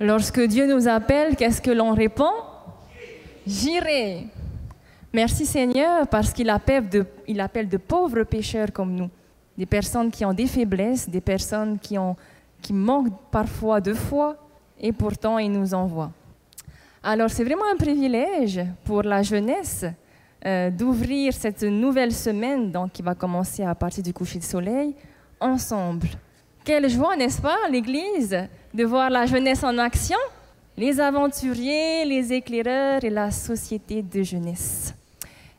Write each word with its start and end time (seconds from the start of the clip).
Lorsque 0.00 0.40
Dieu 0.40 0.66
nous 0.66 0.88
appelle, 0.88 1.36
qu'est-ce 1.36 1.60
que 1.60 1.70
l'on 1.70 1.92
répond? 1.92 2.32
J'irai. 3.46 4.26
Merci 5.12 5.46
Seigneur 5.46 6.08
parce 6.08 6.32
qu'il 6.32 6.50
appelle, 6.50 6.88
de, 6.88 7.76
pauvres 7.76 8.24
pécheurs 8.24 8.72
comme 8.72 8.92
nous, 8.92 9.08
des 9.56 9.66
personnes 9.66 10.10
qui 10.10 10.24
ont 10.24 10.32
des 10.32 10.48
faiblesses, 10.48 11.08
des 11.08 11.20
personnes 11.20 11.78
qui, 11.78 11.96
manquent 12.72 13.12
parfois 13.30 13.80
de 13.80 13.94
foi, 13.94 14.36
et 14.80 14.90
pourtant 14.90 15.38
il 15.38 15.52
nous 15.52 15.72
envoie. 15.72 16.10
Alors 17.00 17.30
c'est 17.30 17.44
vraiment 17.44 17.70
un 17.72 17.76
privilège 17.76 18.60
pour 18.82 19.04
la 19.04 19.22
jeunesse 19.22 19.84
euh, 20.44 20.70
d'ouvrir 20.70 21.32
cette 21.32 21.62
nouvelle 21.62 22.12
semaine 22.12 22.72
donc, 22.72 22.90
qui 22.92 23.02
va 23.02 23.14
commencer 23.14 23.62
à 23.62 23.74
partir 23.76 24.02
du 24.02 24.12
coucher 24.12 24.40
de 24.40 24.44
soleil 24.44 24.96
ensemble. 25.38 26.08
Quelle 26.64 26.88
joie, 26.88 27.14
n'est-ce 27.14 27.42
pas, 27.42 27.68
l'Église, 27.70 28.48
de 28.72 28.84
voir 28.84 29.10
la 29.10 29.26
jeunesse 29.26 29.62
en 29.62 29.76
action, 29.76 30.16
les 30.78 30.98
aventuriers, 30.98 32.06
les 32.06 32.32
éclaireurs 32.32 33.04
et 33.04 33.10
la 33.10 33.30
société 33.30 34.00
de 34.02 34.22
jeunesse. 34.22 34.94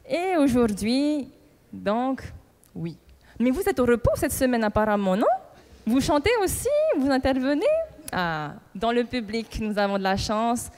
Et 0.09 0.36
aujourd'hui, 0.38 1.30
donc, 1.72 2.23
oui. 2.73 2.98
Mais 3.40 3.52
vous 3.52 3.62
êtes 3.62 3.80
au 3.80 3.86
repos 3.86 4.09
cette 4.16 4.31
semaine 4.31 4.64
apparemment, 4.64 5.16
non? 5.16 5.28
Vous 5.86 6.02
chantez 6.02 6.31
aussi? 6.44 6.70
Vous 6.98 7.12
intervenez? 7.12 7.66
Ah, 8.12 8.53
Dans 8.73 8.92
le 8.92 9.03
public, 9.03 9.59
nous 9.62 9.78
avons 9.78 10.00
de 10.00 10.03
la 10.03 10.17
chance 10.17 10.70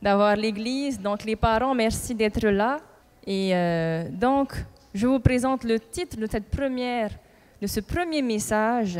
d'avoir 0.00 0.34
l'Église. 0.34 0.98
Donc 0.98 1.24
les 1.24 1.36
parents, 1.36 1.74
merci 1.74 2.14
d'être 2.14 2.46
là. 2.48 2.78
Et 3.26 3.50
euh, 3.54 4.08
donc, 4.10 4.54
je 4.94 5.06
vous 5.06 5.20
présente 5.20 5.64
le 5.64 5.78
titre 5.78 6.16
de 6.16 6.26
cette 6.26 6.48
première, 6.48 7.10
de 7.60 7.66
ce 7.66 7.80
premier 7.80 8.22
message. 8.22 8.98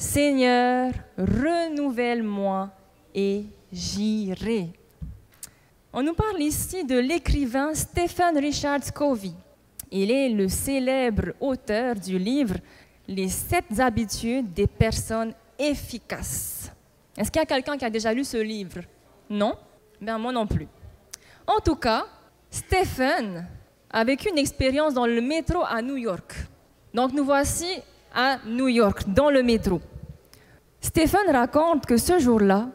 Seigneur, 0.00 0.92
renouvelle-moi 1.18 2.70
et 3.12 3.46
j'irai. 3.72 4.68
On 5.92 6.04
nous 6.04 6.14
parle 6.14 6.40
ici 6.40 6.84
de 6.84 6.96
l'écrivain 6.96 7.74
Stephen 7.74 8.38
Richard 8.38 8.92
Covey. 8.94 9.32
Il 9.90 10.12
est 10.12 10.28
le 10.28 10.46
célèbre 10.46 11.32
auteur 11.40 11.96
du 11.96 12.16
livre 12.16 12.54
Les 13.08 13.26
sept 13.26 13.80
habitudes 13.80 14.52
des 14.52 14.68
personnes 14.68 15.34
efficaces. 15.58 16.70
Est-ce 17.16 17.32
qu'il 17.32 17.40
y 17.40 17.42
a 17.42 17.46
quelqu'un 17.46 17.76
qui 17.76 17.84
a 17.84 17.90
déjà 17.90 18.14
lu 18.14 18.22
ce 18.22 18.36
livre? 18.36 18.82
Non? 19.28 19.56
Ben 20.00 20.16
moi 20.16 20.30
non 20.30 20.46
plus. 20.46 20.68
En 21.44 21.58
tout 21.58 21.74
cas, 21.74 22.06
Stephen 22.48 23.48
a 23.90 24.04
vécu 24.04 24.30
une 24.30 24.38
expérience 24.38 24.94
dans 24.94 25.06
le 25.06 25.20
métro 25.20 25.64
à 25.68 25.82
New 25.82 25.96
York. 25.96 26.36
Donc 26.94 27.12
nous 27.12 27.24
voici 27.24 27.66
à 28.14 28.38
New 28.46 28.68
York, 28.68 29.04
dans 29.08 29.30
le 29.30 29.42
métro. 29.42 29.80
Stephen 30.80 31.30
raconte 31.30 31.86
que 31.86 31.96
ce 31.96 32.18
jour-là, 32.18 32.68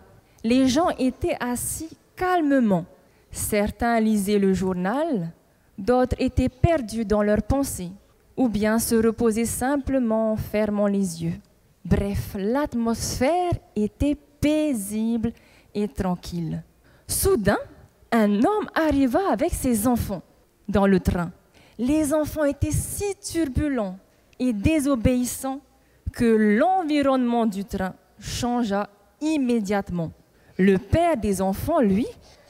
les 0.43 0.67
gens 0.67 0.89
étaient 0.97 1.37
assis 1.39 1.97
calmement. 2.15 2.85
Certains 3.31 3.99
lisaient 3.99 4.39
le 4.39 4.53
journal, 4.53 5.31
d'autres 5.77 6.15
étaient 6.19 6.49
perdus 6.49 7.05
dans 7.05 7.23
leurs 7.23 7.43
pensées, 7.43 7.91
ou 8.37 8.49
bien 8.49 8.79
se 8.79 8.95
reposaient 8.95 9.45
simplement 9.45 10.33
en 10.33 10.35
fermant 10.35 10.87
les 10.87 11.23
yeux. 11.23 11.39
Bref, 11.85 12.35
l'atmosphère 12.37 13.51
était 13.75 14.15
paisible 14.15 15.31
et 15.73 15.87
tranquille. 15.87 16.63
Soudain, 17.07 17.57
un 18.11 18.31
homme 18.43 18.69
arriva 18.75 19.31
avec 19.31 19.53
ses 19.53 19.87
enfants 19.87 20.21
dans 20.67 20.87
le 20.87 20.99
train. 20.99 21.31
Les 21.77 22.13
enfants 22.13 22.43
étaient 22.43 22.71
si 22.71 23.15
turbulents 23.15 23.97
et 24.39 24.53
désobéissants 24.53 25.61
que 26.11 26.25
l'environnement 26.57 27.45
du 27.45 27.65
train 27.65 27.93
changea 28.19 28.89
immédiatement. 29.21 30.11
Le 30.57 30.77
père 30.77 31.17
des 31.17 31.41
enfants, 31.41 31.81
lui, 31.81 32.07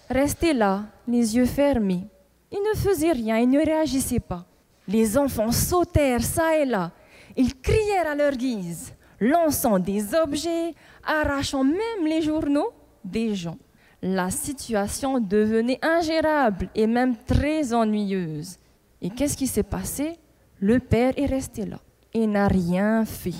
restait 0.09 0.53
là, 0.53 0.83
les 1.07 1.35
yeux 1.35 1.45
fermés. 1.45 2.05
Il 2.51 2.59
ne 2.59 2.77
faisait 2.77 3.11
rien, 3.11 3.37
il 3.37 3.49
ne 3.49 3.63
réagissait 3.63 4.19
pas. 4.19 4.45
Les 4.87 5.17
enfants 5.17 5.51
sautèrent 5.51 6.21
çà 6.21 6.59
et 6.59 6.65
là. 6.65 6.91
Ils 7.35 7.59
crièrent 7.59 8.11
à 8.11 8.15
leur 8.15 8.33
guise, 8.33 8.93
lançant 9.19 9.79
des 9.79 10.13
objets, 10.13 10.75
arrachant 11.05 11.63
même 11.63 12.05
les 12.05 12.21
journaux 12.21 12.71
des 13.03 13.33
gens. 13.33 13.57
La 14.01 14.29
situation 14.29 15.19
devenait 15.19 15.79
ingérable 15.81 16.69
et 16.75 16.85
même 16.85 17.15
très 17.25 17.73
ennuyeuse. 17.73 18.57
Et 19.01 19.09
qu'est-ce 19.09 19.37
qui 19.37 19.47
s'est 19.47 19.63
passé? 19.63 20.17
Le 20.63 20.79
père 20.79 21.11
est 21.17 21.25
resté 21.25 21.65
là 21.65 21.77
et 22.13 22.25
n'a 22.25 22.47
rien 22.47 23.03
fait. 23.03 23.33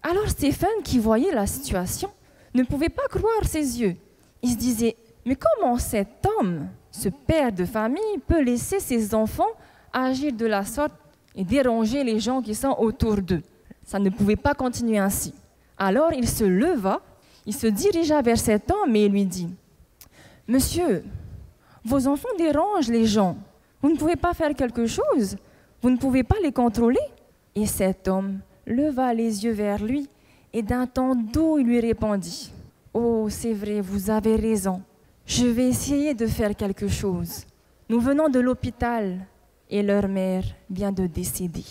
Alors 0.00 0.28
Stéphane, 0.28 0.80
qui 0.84 1.00
voyait 1.00 1.34
la 1.34 1.44
situation, 1.44 2.08
ne 2.54 2.62
pouvait 2.62 2.88
pas 2.88 3.08
croire 3.10 3.42
ses 3.42 3.80
yeux. 3.80 3.96
Il 4.42 4.52
se 4.52 4.56
disait, 4.56 4.94
mais 5.24 5.34
comment 5.34 5.76
cet 5.76 6.24
homme, 6.38 6.68
ce 6.92 7.08
père 7.08 7.50
de 7.50 7.64
famille, 7.64 8.18
peut 8.28 8.40
laisser 8.40 8.78
ses 8.78 9.12
enfants 9.12 9.50
agir 9.92 10.32
de 10.32 10.46
la 10.46 10.64
sorte 10.64 10.92
et 11.34 11.42
déranger 11.42 12.04
les 12.04 12.20
gens 12.20 12.40
qui 12.40 12.54
sont 12.54 12.76
autour 12.78 13.16
d'eux? 13.16 13.42
Ça 13.84 13.98
ne 13.98 14.10
pouvait 14.10 14.36
pas 14.36 14.54
continuer 14.54 14.98
ainsi. 14.98 15.34
Alors 15.76 16.12
il 16.12 16.28
se 16.28 16.44
leva, 16.44 17.00
il 17.44 17.54
se 17.56 17.66
dirigea 17.66 18.22
vers 18.22 18.38
cet 18.38 18.70
homme 18.70 18.94
et 18.94 19.08
lui 19.08 19.24
dit, 19.24 19.52
Monsieur, 20.46 21.02
vos 21.84 22.06
enfants 22.06 22.28
dérangent 22.38 22.88
les 22.88 23.06
gens. 23.06 23.36
Vous 23.82 23.90
ne 23.90 23.96
pouvez 23.96 24.14
pas 24.14 24.32
faire 24.32 24.54
quelque 24.54 24.86
chose. 24.86 25.36
Vous 25.80 25.90
ne 25.90 25.96
pouvez 25.96 26.24
pas 26.24 26.36
les 26.42 26.52
contrôler? 26.52 27.00
Et 27.54 27.66
cet 27.66 28.08
homme 28.08 28.40
leva 28.66 29.14
les 29.14 29.44
yeux 29.44 29.52
vers 29.52 29.82
lui 29.82 30.08
et 30.52 30.62
d'un 30.62 30.86
ton 30.86 31.14
doux 31.14 31.58
il 31.58 31.66
lui 31.66 31.80
répondit 31.80 32.52
Oh, 32.94 33.28
c'est 33.30 33.52
vrai, 33.52 33.80
vous 33.80 34.10
avez 34.10 34.36
raison. 34.36 34.82
Je 35.26 35.46
vais 35.46 35.68
essayer 35.68 36.14
de 36.14 36.26
faire 36.26 36.56
quelque 36.56 36.88
chose. 36.88 37.44
Nous 37.88 38.00
venons 38.00 38.28
de 38.28 38.40
l'hôpital 38.40 39.18
et 39.70 39.82
leur 39.82 40.08
mère 40.08 40.44
vient 40.70 40.92
de 40.92 41.06
décéder. 41.06 41.64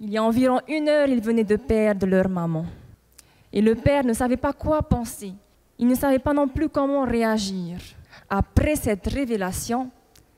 Il 0.00 0.10
y 0.10 0.16
a 0.16 0.24
environ 0.24 0.60
une 0.66 0.88
heure, 0.88 1.08
ils 1.08 1.20
venaient 1.20 1.44
de 1.44 1.56
perdre 1.56 2.06
leur 2.06 2.28
maman. 2.28 2.64
Et 3.52 3.60
le 3.60 3.74
père 3.74 4.04
ne 4.04 4.12
savait 4.12 4.36
pas 4.36 4.52
quoi 4.52 4.82
penser. 4.82 5.32
Il 5.78 5.86
ne 5.86 5.94
savait 5.94 6.18
pas 6.18 6.32
non 6.32 6.48
plus 6.48 6.68
comment 6.68 7.04
réagir. 7.04 7.78
Après 8.28 8.76
cette 8.76 9.06
révélation, 9.06 9.90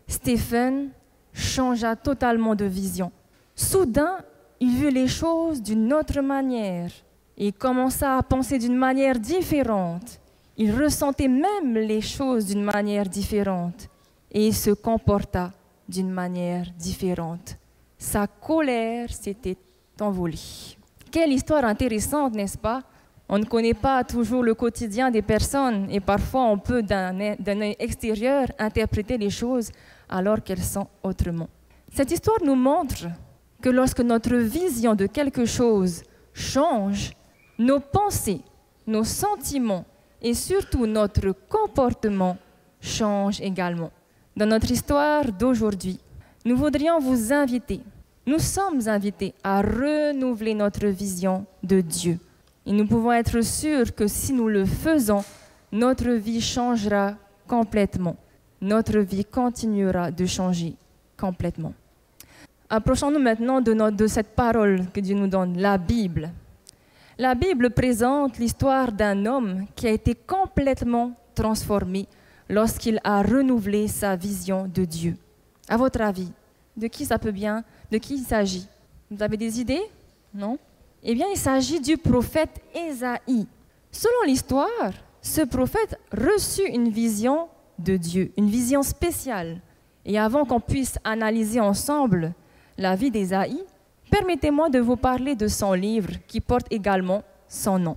Stephen 0.07 0.91
changea 1.35 1.97
totalement 1.97 2.55
de 2.55 2.65
vision. 2.65 3.11
Soudain, 3.55 4.19
il 4.61 4.77
vit 4.77 4.91
les 4.91 5.09
choses 5.09 5.61
d'une 5.61 5.93
autre 5.93 6.21
manière 6.21 6.91
et 7.37 7.53
commença 7.53 8.17
à 8.17 8.23
penser 8.23 8.59
d'une 8.59 8.77
manière 8.77 9.19
différente. 9.19 10.21
Il 10.57 10.73
ressentait 10.81 11.29
même 11.29 11.75
les 11.75 12.01
choses 12.01 12.47
d'une 12.47 12.63
manière 12.65 13.09
différente 13.09 13.89
et 14.31 14.47
il 14.47 14.55
se 14.55 14.71
comporta 14.71 15.53
d'une 15.89 16.11
manière 16.11 16.67
différente. 16.79 17.57
Sa 17.99 18.27
colère 18.27 19.13
s'était 19.13 19.59
envolée. 20.01 20.39
Quelle 21.11 21.33
histoire 21.33 21.65
intéressante, 21.65 22.35
n'est-ce 22.35 22.59
pas? 22.59 22.83
On 23.29 23.39
ne 23.39 23.45
connaît 23.45 23.75
pas 23.75 24.05
toujours 24.05 24.43
le 24.43 24.55
quotidien 24.55 25.11
des 25.11 25.23
personnes 25.23 25.89
et 25.91 26.01
parfois 26.01 26.45
on 26.45 26.59
peut 26.59 26.83
d'un 26.83 27.19
œil 27.21 27.77
extérieur 27.79 28.47
interpréter 28.59 29.17
les 29.19 29.31
choses 29.31 29.71
alors 30.09 30.43
qu'elles 30.43 30.63
sont 30.63 30.87
autrement. 31.03 31.49
Cette 31.93 32.11
histoire 32.11 32.43
nous 32.45 32.55
montre 32.55 33.07
que 33.63 33.69
lorsque 33.69 34.01
notre 34.01 34.37
vision 34.37 34.95
de 34.95 35.07
quelque 35.07 35.45
chose 35.45 36.03
change, 36.33 37.13
nos 37.59 37.81
pensées, 37.81 38.41
nos 38.87 39.05
sentiments 39.05 39.85
et 40.21 40.35
surtout 40.35 40.87
notre 40.87 41.33
comportement 41.49 42.37
changent 42.81 43.41
également. 43.41 43.91
Dans 44.37 44.47
notre 44.47 44.71
histoire 44.71 45.31
d'aujourd'hui, 45.31 45.99
nous 46.45 46.57
voudrions 46.57 46.99
vous 46.99 47.33
inviter, 47.33 47.81
nous 48.27 48.39
sommes 48.39 48.89
invités 48.89 49.35
à 49.43 49.63
renouveler 49.63 50.55
notre 50.55 50.87
vision 50.87 51.47
de 51.63 51.81
Dieu. 51.81 52.19
Et 52.67 52.73
nous 52.73 52.87
pouvons 52.87 53.13
être 53.13 53.43
sûrs 53.43 53.95
que 53.95 54.07
si 54.07 54.33
nous 54.33 54.49
le 54.49 54.65
faisons, 54.65 55.23
notre 55.71 56.11
vie 56.11 56.41
changera 56.41 57.15
complètement. 57.47 58.17
Notre 58.65 59.01
vie 59.01 59.27
continuera 59.27 60.11
de 60.11 60.25
changer 60.25 60.75
complètement. 61.19 61.75
Approchons-nous 62.71 63.19
maintenant 63.19 63.61
de, 63.61 64.07
cette 64.07 64.35
parole 64.35 64.87
que 64.91 65.01
Dieu 65.01 65.15
nous 65.15 65.27
donne, 65.27 65.59
la 65.59 65.77
Bible. 65.77 66.31
La 67.19 67.35
Bible 67.35 67.69
présente 67.69 68.39
l'histoire 68.39 68.91
d'un 68.91 69.27
homme 69.27 69.67
qui 69.77 69.87
a 69.87 69.91
été 69.91 70.15
complètement 70.15 71.13
transformé 71.35 72.07
lorsqu'il 72.49 72.99
a 73.05 73.23
renouvelé 73.23 73.87
sa 73.87 74.17
vision 74.17 74.67
de 74.67 74.87
Dieu. 74.87 75.15
À 75.69 75.77
votre 75.77 76.01
avis, 76.01 76.33
de 76.75 76.87
qui 76.87 77.05
ça 77.05 77.19
peut 77.19 77.33
bien, 77.33 77.65
de 77.93 77.99
qui 77.99 78.15
il 78.15 78.25
s'agit? 78.25 78.67
Vous 79.11 79.23
avez 79.23 79.37
des 79.37 79.61
idées? 79.61 79.85
Non? 80.33 80.59
Eh 81.03 81.15
bien, 81.15 81.27
il 81.31 81.39
s'agit 81.39 81.81
du 81.81 81.99
prophète 81.99 82.63
Ésaïe. 82.75 83.47
Selon 83.93 84.23
l'histoire, 84.27 84.95
ce 85.21 85.43
prophète 85.43 85.99
reçut 86.11 86.67
une 86.67 86.89
vision 86.89 87.49
de 87.79 87.97
Dieu, 87.97 88.33
une 88.37 88.49
vision 88.49 88.83
spéciale. 88.83 89.61
Et 90.05 90.19
avant 90.19 90.45
qu'on 90.45 90.61
puisse 90.61 90.99
analyser 91.05 91.61
ensemble 91.61 92.33
la 92.77 92.95
vie 92.95 93.11
d'Ésaïe, 93.11 93.63
permettez-moi 94.11 94.69
de 94.69 94.79
vous 94.79 94.97
parler 94.97 95.35
de 95.35 95.49
son 95.49 95.73
livre 95.73 96.11
qui 96.27 96.41
porte 96.41 96.67
également 96.71 97.23
son 97.49 97.79
nom. 97.79 97.97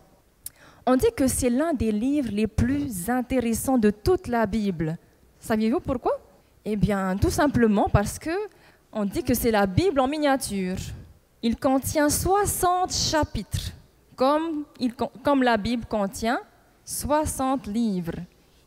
On 0.85 0.95
dit 0.95 1.12
que 1.15 1.27
c'est 1.27 1.50
l'un 1.50 1.74
des 1.74 1.91
livres 1.91 2.29
les 2.31 2.47
plus 2.47 3.09
intéressants 3.09 3.77
de 3.77 3.89
toute 3.89 4.27
la 4.27 4.45
Bible. 4.45 4.97
Saviez-vous 5.39 5.81
pourquoi? 5.81 6.13
Eh 6.63 6.75
bien, 6.75 7.18
tout 7.18 7.29
simplement 7.29 7.88
parce 7.91 8.18
que 8.18 8.31
on 8.91 9.06
dit 9.06 9.24
que 9.24 9.33
c'est 9.33 9.51
la 9.51 9.65
Bible 9.68 10.00
en 10.00 10.07
miniature. 10.07 10.77
Il 11.44 11.57
contient 11.57 12.09
60 12.09 12.91
chapitres, 12.94 13.71
comme, 14.15 14.63
comme 15.24 15.44
la 15.44 15.57
Bible 15.57 15.85
contient 15.85 16.39
60 16.85 17.68
livres. 17.68 18.15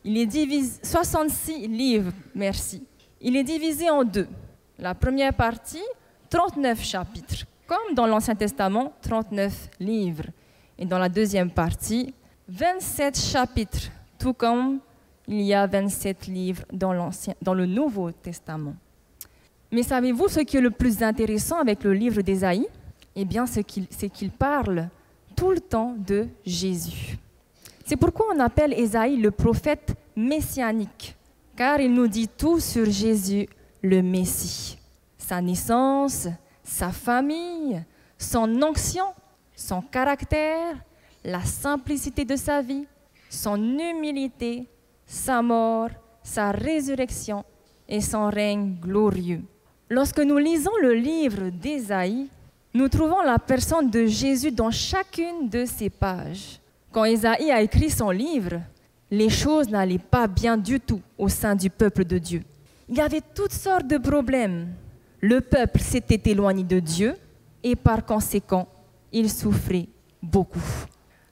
Il 0.03 0.17
est 0.17 0.25
divisé, 0.25 0.79
66 0.83 1.67
livres, 1.67 2.11
merci. 2.33 2.83
Il 3.19 3.35
est 3.35 3.43
divisé 3.43 3.89
en 3.89 4.03
deux. 4.03 4.27
La 4.79 4.95
première 4.95 5.33
partie, 5.33 5.83
39 6.29 6.83
chapitres, 6.83 7.45
comme 7.67 7.93
dans 7.93 8.07
l'Ancien 8.07 8.35
Testament, 8.35 8.93
39 9.01 9.69
livres. 9.79 10.25
Et 10.77 10.85
dans 10.85 10.97
la 10.97 11.09
deuxième 11.09 11.51
partie, 11.51 12.13
27 12.47 13.19
chapitres, 13.19 13.91
tout 14.17 14.33
comme 14.33 14.79
il 15.27 15.41
y 15.41 15.53
a 15.53 15.67
27 15.67 16.27
livres 16.27 16.63
dans, 16.73 17.11
dans 17.41 17.53
le 17.53 17.65
Nouveau 17.65 18.11
Testament. 18.11 18.75
Mais 19.71 19.83
savez-vous 19.83 20.27
ce 20.27 20.39
qui 20.41 20.57
est 20.57 20.61
le 20.61 20.71
plus 20.71 21.01
intéressant 21.03 21.59
avec 21.59 21.83
le 21.83 21.93
livre 21.93 22.21
d'Ésaïe? 22.21 22.67
Eh 23.15 23.23
bien, 23.23 23.45
c'est 23.45 23.63
qu'il 23.63 24.31
parle 24.31 24.89
tout 25.35 25.51
le 25.51 25.59
temps 25.59 25.95
de 25.97 26.27
Jésus. 26.45 27.17
C'est 27.91 27.97
pourquoi 27.97 28.27
on 28.33 28.39
appelle 28.39 28.71
Ésaïe 28.71 29.17
le 29.17 29.31
prophète 29.31 29.93
messianique, 30.15 31.13
car 31.57 31.81
il 31.81 31.93
nous 31.93 32.07
dit 32.07 32.29
tout 32.29 32.57
sur 32.57 32.89
Jésus, 32.89 33.49
le 33.81 34.01
Messie. 34.01 34.77
Sa 35.17 35.41
naissance, 35.41 36.29
sa 36.63 36.93
famille, 36.93 37.83
son 38.17 38.63
onction, 38.63 39.07
son 39.57 39.81
caractère, 39.81 40.77
la 41.25 41.41
simplicité 41.41 42.23
de 42.23 42.37
sa 42.37 42.61
vie, 42.61 42.85
son 43.29 43.57
humilité, 43.57 44.69
sa 45.05 45.41
mort, 45.41 45.89
sa 46.23 46.51
résurrection 46.51 47.43
et 47.89 47.99
son 47.99 48.29
règne 48.29 48.77
glorieux. 48.79 49.41
Lorsque 49.89 50.21
nous 50.21 50.37
lisons 50.37 50.77
le 50.81 50.93
livre 50.93 51.49
d'Ésaïe, 51.49 52.29
nous 52.73 52.87
trouvons 52.87 53.21
la 53.21 53.37
personne 53.37 53.89
de 53.89 54.05
Jésus 54.05 54.53
dans 54.53 54.71
chacune 54.71 55.49
de 55.49 55.65
ses 55.65 55.89
pages. 55.89 56.60
Quand 56.91 57.05
Ésaïe 57.05 57.51
a 57.51 57.61
écrit 57.61 57.89
son 57.89 58.09
livre, 58.09 58.61
les 59.09 59.29
choses 59.29 59.69
n'allaient 59.69 59.97
pas 59.97 60.27
bien 60.27 60.57
du 60.57 60.79
tout 60.79 61.01
au 61.17 61.29
sein 61.29 61.55
du 61.55 61.69
peuple 61.69 62.03
de 62.03 62.17
Dieu. 62.17 62.43
Il 62.89 62.97
y 62.97 63.01
avait 63.01 63.21
toutes 63.33 63.53
sortes 63.53 63.87
de 63.87 63.97
problèmes. 63.97 64.67
Le 65.21 65.39
peuple 65.39 65.79
s'était 65.79 66.31
éloigné 66.31 66.63
de 66.63 66.79
Dieu 66.79 67.15
et 67.63 67.77
par 67.77 68.05
conséquent, 68.05 68.67
il 69.11 69.29
souffrait 69.29 69.87
beaucoup. 70.21 70.59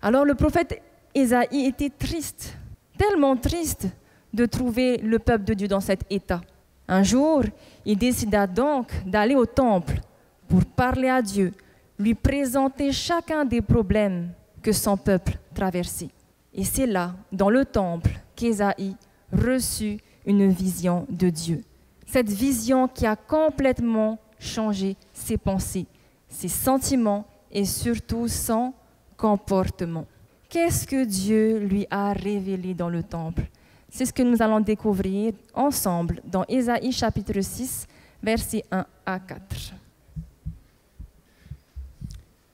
Alors 0.01 0.23
le 0.23 0.33
prophète 0.33 0.81
Ésaïe 1.13 1.65
était 1.65 1.89
triste, 1.89 2.57
tellement 2.97 3.35
triste 3.35 3.87
de 4.33 4.45
trouver 4.45 4.97
le 4.97 5.19
peuple 5.19 5.43
de 5.43 5.53
Dieu 5.53 5.67
dans 5.67 5.81
cet 5.81 6.05
état. 6.09 6.39
Un 6.87 7.03
jour, 7.03 7.43
il 7.85 7.97
décida 7.97 8.47
donc 8.47 8.93
d'aller 9.05 9.35
au 9.35 9.45
temple 9.45 9.99
pour 10.47 10.63
parler 10.63 11.09
à 11.09 11.21
Dieu, 11.21 11.51
lui 11.97 12.13
présenter 12.13 12.93
chacun 12.93 13.43
des 13.43 13.61
problèmes 13.61 14.29
que 14.61 14.71
son 14.71 14.95
peuple 14.95 15.37
traversait. 15.59 16.09
Et 16.53 16.63
c'est 16.63 16.87
là, 16.87 17.15
dans 17.33 17.49
le 17.49 17.65
temple, 17.65 18.11
qu'Ésaïe 18.35 18.95
reçut 19.33 19.97
une 20.25 20.49
vision 20.49 21.05
de 21.09 21.29
Dieu. 21.29 21.61
Cette 22.05 22.29
vision 22.29 22.87
qui 22.87 23.05
a 23.05 23.17
complètement 23.17 24.17
changé 24.39 24.95
ses 25.13 25.37
pensées, 25.37 25.85
ses 26.29 26.47
sentiments 26.47 27.25
et 27.51 27.65
surtout 27.65 28.29
son 28.29 28.73
comportement. 29.17 30.05
Qu'est-ce 30.47 30.87
que 30.87 31.03
Dieu 31.03 31.59
lui 31.59 31.85
a 31.91 32.13
révélé 32.13 32.73
dans 32.73 32.89
le 32.89 33.03
temple? 33.03 33.43
C'est 33.89 34.05
ce 34.05 34.13
que 34.13 34.23
nous 34.23 34.41
allons 34.41 34.61
découvrir 34.61 35.33
ensemble 35.53 36.21
dans 36.25 36.45
Ésaïe 36.47 36.93
chapitre 36.93 37.41
6, 37.41 37.85
versets 38.23 38.63
1 38.71 38.85
à 39.05 39.19
4. 39.19 39.73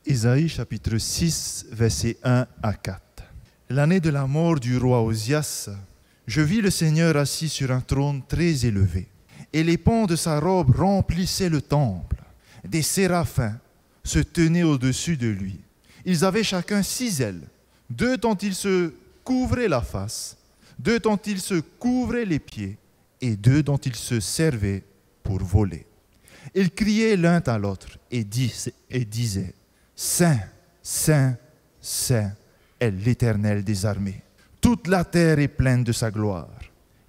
Ésaïe 0.08 0.48
chapitre 0.48 1.00
6, 1.00 1.66
versets 1.72 2.18
1 2.24 2.46
à 2.62 2.74
4. 2.74 3.02
L'année 3.72 4.00
de 4.00 4.12
la 4.12 4.28
mort 4.28 4.60
du 4.60 4.78
roi 4.78 5.02
Osias, 5.02 5.70
je 6.28 6.42
vis 6.42 6.62
le 6.62 6.70
Seigneur 6.70 7.18
assis 7.18 7.50
sur 7.50 7.72
un 7.72 7.82
trône 7.82 8.22
très 8.28 8.68
élevé, 8.68 9.08
et 9.52 9.64
les 9.64 9.80
pans 9.80 10.06
de 10.06 10.16
sa 10.16 10.40
robe 10.40 10.76
remplissaient 10.76 11.50
le 11.50 11.60
temple. 11.60 12.18
Des 12.64 12.84
séraphins 12.84 13.58
se 14.04 14.20
tenaient 14.20 14.62
au-dessus 14.62 15.18
de 15.18 15.28
lui. 15.28 15.60
Ils 16.06 16.24
avaient 16.24 16.44
chacun 16.44 16.84
six 16.84 17.22
ailes, 17.22 17.48
deux 17.90 18.16
dont 18.16 18.36
ils 18.36 18.54
se 18.54 18.94
couvraient 19.24 19.68
la 19.68 19.82
face, 19.82 20.38
deux 20.78 21.00
dont 21.00 21.18
ils 21.18 21.42
se 21.42 21.56
couvraient 21.80 22.26
les 22.26 22.40
pieds, 22.40 22.78
et 23.22 23.36
deux 23.36 23.64
dont 23.64 23.78
ils 23.78 23.96
se 23.96 24.20
servaient 24.20 24.84
pour 25.24 25.40
voler. 25.40 25.88
Ils 26.54 26.70
criaient 26.70 27.18
l'un 27.18 27.40
à 27.40 27.58
l'autre 27.58 27.98
et, 28.12 28.24
disaient, 28.24 29.56
Saint, 29.96 30.40
Saint, 30.84 31.38
Saint 31.80 32.32
est 32.80 32.92
l'Éternel 32.92 33.64
des 33.64 33.86
armées. 33.86 34.22
Toute 34.60 34.88
la 34.88 35.06
terre 35.06 35.40
est 35.40 35.48
pleine 35.48 35.84
de 35.84 35.94
sa 35.94 36.12
gloire. 36.12 36.50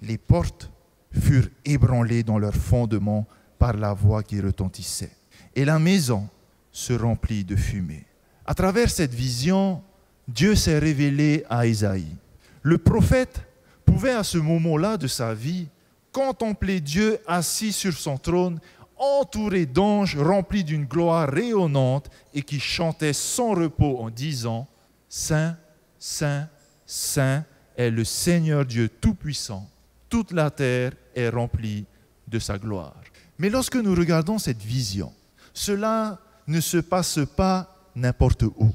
Les 0.03 0.19
portes 0.19 0.71
furent 1.11 1.49
ébranlées 1.65 2.23
dans 2.23 2.39
leurs 2.39 2.55
fondements 2.55 3.27
par 3.59 3.73
la 3.73 3.93
voix 3.93 4.23
qui 4.23 4.41
retentissait. 4.41 5.11
Et 5.55 5.65
la 5.65 5.79
maison 5.79 6.29
se 6.71 6.93
remplit 6.93 7.45
de 7.45 7.57
fumée. 7.57 8.05
À 8.45 8.55
travers 8.55 8.91
cette 8.91 9.15
vision, 9.15 9.83
Dieu 10.29 10.55
s'est 10.55 10.79
révélé 10.79 11.45
à 11.49 11.67
Isaïe. 11.67 12.15
Le 12.63 12.79
prophète 12.79 13.41
pouvait 13.85 14.13
à 14.13 14.23
ce 14.23 14.39
moment-là 14.39 14.97
de 14.97 15.07
sa 15.09 15.35
vie 15.35 15.69
contempler 16.13 16.81
Dieu 16.81 17.19
assis 17.27 17.73
sur 17.73 17.93
son 17.93 18.17
trône, 18.17 18.59
entouré 18.97 19.67
d'anges 19.67 20.17
remplis 20.17 20.65
d'une 20.65 20.85
gloire 20.85 21.29
rayonnante 21.29 22.11
et 22.35 22.43
qui 22.43 22.61
chantaient 22.61 23.13
sans 23.13 23.55
repos 23.55 23.99
en 23.99 24.11
disant, 24.11 24.67
Saint, 25.09 25.57
Saint, 25.99 26.49
Saint 26.85 27.45
est 27.77 27.91
le 27.91 28.05
Seigneur 28.05 28.65
Dieu 28.65 28.89
Tout-Puissant. 28.89 29.69
Toute 30.09 30.33
la 30.33 30.51
terre 30.51 30.93
est 31.15 31.29
remplie 31.29 31.85
de 32.29 32.39
sa 32.39 32.59
gloire. 32.59 32.95
Mais 33.39 33.51
lorsque 33.51 33.77
nous 33.77 33.95
regardons 33.95 34.39
cette 34.39 34.63
vision, 34.63 35.13
cela 35.53 36.19
ne 36.47 36.61
se 36.61 36.79
passe 36.79 37.21
pas 37.37 37.75
n'importe 37.95 38.43
où. 38.43 38.73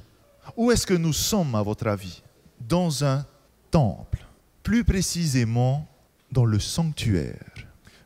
Où 0.55 0.71
est-ce 0.71 0.85
que 0.85 0.93
nous 0.93 1.13
sommes, 1.13 1.55
à 1.55 1.61
votre 1.61 1.87
avis? 1.87 2.21
Dans 2.59 3.03
un 3.03 3.25
temple, 3.69 4.25
plus 4.63 4.83
précisément 4.83 5.87
dans 6.31 6.45
le 6.45 6.59
sanctuaire, 6.59 7.39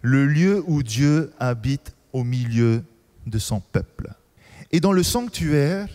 le 0.02 0.26
lieu 0.28 0.64
où 0.68 0.84
Dieu 0.84 1.32
habite 1.40 1.95
au 2.16 2.24
milieu 2.24 2.82
de 3.28 3.38
son 3.38 3.60
peuple. 3.60 4.10
Et 4.72 4.80
dans 4.80 4.94
le 4.94 5.04
sanctuaire, 5.04 5.90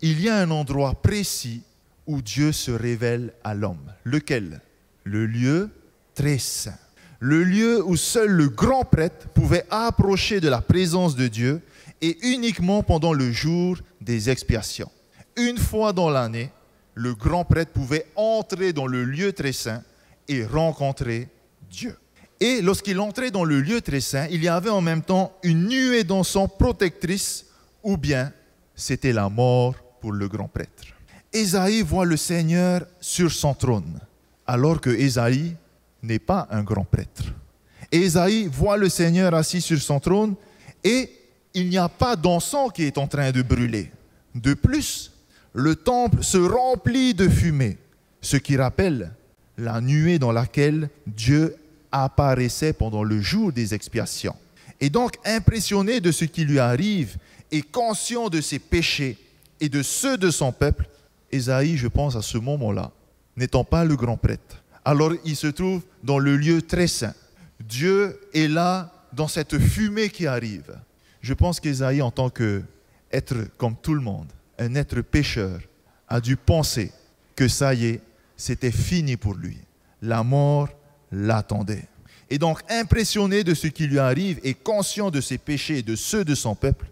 il 0.00 0.22
y 0.22 0.30
a 0.30 0.38
un 0.38 0.50
endroit 0.50 0.94
précis 1.02 1.64
où 2.06 2.22
Dieu 2.22 2.50
se 2.50 2.70
révèle 2.70 3.34
à 3.44 3.52
l'homme. 3.52 3.92
Lequel? 4.02 4.62
Le 5.04 5.26
lieu 5.26 5.68
très 6.14 6.38
saint. 6.38 6.78
Le 7.20 7.44
lieu 7.44 7.84
où 7.84 7.94
seul 7.94 8.30
le 8.30 8.48
grand 8.48 8.84
prêtre 8.84 9.28
pouvait 9.34 9.66
approcher 9.68 10.40
de 10.40 10.48
la 10.48 10.62
présence 10.62 11.14
de 11.14 11.28
Dieu 11.28 11.60
et 12.00 12.16
uniquement 12.22 12.82
pendant 12.82 13.12
le 13.12 13.30
jour 13.30 13.76
des 14.00 14.30
expiations. 14.30 14.90
Une 15.36 15.58
fois 15.58 15.92
dans 15.92 16.08
l'année, 16.08 16.50
le 16.94 17.14
grand 17.14 17.44
prêtre 17.44 17.72
pouvait 17.72 18.06
entrer 18.16 18.72
dans 18.72 18.86
le 18.86 19.04
lieu 19.04 19.34
très 19.34 19.52
saint 19.52 19.82
et 20.26 20.42
rencontrer 20.46 21.28
Dieu. 21.70 21.94
Et 22.40 22.60
lorsqu'il 22.60 23.00
entrait 23.00 23.30
dans 23.30 23.44
le 23.44 23.60
lieu 23.60 23.80
très 23.80 24.00
saint, 24.00 24.26
il 24.30 24.42
y 24.42 24.48
avait 24.48 24.70
en 24.70 24.80
même 24.80 25.02
temps 25.02 25.32
une 25.42 25.68
nuée 25.68 26.04
d'encens 26.04 26.50
protectrice, 26.58 27.46
ou 27.82 27.96
bien 27.96 28.32
c'était 28.74 29.12
la 29.12 29.28
mort 29.28 29.74
pour 30.00 30.12
le 30.12 30.28
grand 30.28 30.48
prêtre. 30.48 30.84
Ésaïe 31.32 31.82
voit 31.82 32.04
le 32.04 32.16
Seigneur 32.16 32.86
sur 33.00 33.30
son 33.30 33.54
trône, 33.54 33.98
alors 34.46 34.80
que 34.80 34.90
Ésaïe 34.90 35.54
n'est 36.02 36.18
pas 36.18 36.46
un 36.50 36.62
grand 36.62 36.84
prêtre. 36.84 37.24
Ésaïe 37.90 38.48
voit 38.52 38.76
le 38.76 38.88
Seigneur 38.88 39.34
assis 39.34 39.60
sur 39.60 39.80
son 39.80 40.00
trône 40.00 40.34
et 40.84 41.10
il 41.54 41.68
n'y 41.68 41.78
a 41.78 41.88
pas 41.88 42.16
d'encens 42.16 42.70
qui 42.72 42.82
est 42.82 42.98
en 42.98 43.06
train 43.06 43.30
de 43.32 43.42
brûler. 43.42 43.90
De 44.34 44.54
plus, 44.54 45.12
le 45.54 45.74
temple 45.74 46.22
se 46.22 46.36
remplit 46.36 47.14
de 47.14 47.28
fumée, 47.28 47.78
ce 48.20 48.36
qui 48.36 48.56
rappelle 48.56 49.12
la 49.56 49.80
nuée 49.80 50.18
dans 50.18 50.32
laquelle 50.32 50.90
Dieu 51.06 51.56
apparaissait 52.04 52.72
pendant 52.72 53.02
le 53.02 53.20
jour 53.20 53.52
des 53.52 53.74
expiations. 53.74 54.36
Et 54.80 54.90
donc, 54.90 55.16
impressionné 55.24 56.00
de 56.00 56.12
ce 56.12 56.24
qui 56.24 56.44
lui 56.44 56.58
arrive 56.58 57.16
et 57.50 57.62
conscient 57.62 58.28
de 58.28 58.40
ses 58.40 58.58
péchés 58.58 59.16
et 59.60 59.68
de 59.68 59.82
ceux 59.82 60.18
de 60.18 60.30
son 60.30 60.52
peuple, 60.52 60.86
Ésaïe, 61.32 61.76
je 61.76 61.88
pense 61.88 62.16
à 62.16 62.22
ce 62.22 62.38
moment-là, 62.38 62.92
n'étant 63.36 63.64
pas 63.64 63.84
le 63.84 63.96
grand 63.96 64.16
prêtre, 64.16 64.62
alors 64.84 65.12
il 65.24 65.36
se 65.36 65.48
trouve 65.48 65.82
dans 66.04 66.18
le 66.18 66.36
lieu 66.36 66.62
très 66.62 66.86
saint. 66.86 67.14
Dieu 67.60 68.20
est 68.34 68.48
là 68.48 68.92
dans 69.12 69.28
cette 69.28 69.58
fumée 69.58 70.10
qui 70.10 70.26
arrive. 70.26 70.78
Je 71.22 71.34
pense 71.34 71.58
qu'Ésaïe, 71.58 72.02
en 72.02 72.10
tant 72.10 72.30
qu'être 72.30 73.34
comme 73.56 73.74
tout 73.76 73.94
le 73.94 74.00
monde, 74.00 74.28
un 74.58 74.74
être 74.74 75.00
pécheur, 75.00 75.60
a 76.08 76.20
dû 76.20 76.36
penser 76.36 76.92
que 77.34 77.48
ça 77.48 77.74
y 77.74 77.86
est, 77.86 78.00
c'était 78.36 78.70
fini 78.70 79.16
pour 79.16 79.34
lui. 79.34 79.58
La 80.02 80.22
mort 80.22 80.68
l'attendait. 81.12 81.88
Et 82.28 82.38
donc, 82.38 82.60
impressionné 82.68 83.44
de 83.44 83.54
ce 83.54 83.68
qui 83.68 83.86
lui 83.86 83.98
arrive 83.98 84.40
et 84.42 84.54
conscient 84.54 85.10
de 85.10 85.20
ses 85.20 85.38
péchés 85.38 85.78
et 85.78 85.82
de 85.82 85.94
ceux 85.94 86.24
de 86.24 86.34
son 86.34 86.54
peuple, 86.54 86.86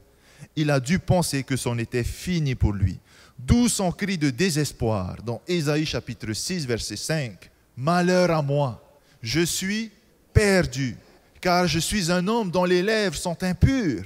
il 0.57 0.71
a 0.71 0.79
dû 0.79 0.99
penser 0.99 1.43
que 1.43 1.57
c'en 1.57 1.79
était 1.79 2.05
fini 2.05 2.55
pour 2.55 2.73
lui. 2.73 2.99
D'où 3.39 3.69
son 3.69 3.91
cri 3.91 4.17
de 4.17 4.31
désespoir 4.31 5.17
dans 5.25 5.43
Ésaïe 5.49 5.87
chapitre 5.87 6.33
6, 6.33 6.67
verset 6.67 6.97
5. 6.97 7.51
Malheur 7.77 8.31
à 8.31 8.43
moi, 8.43 8.81
je 9.23 9.41
suis 9.41 9.91
perdu, 10.33 10.97
car 11.41 11.67
je 11.67 11.81
suis 11.81 12.13
un 12.13 12.29
homme 12.29 12.53
dont 12.53 12.65
les 12.65 12.83
lèvres 12.83 13.17
sont 13.17 13.43
impures. 13.43 14.05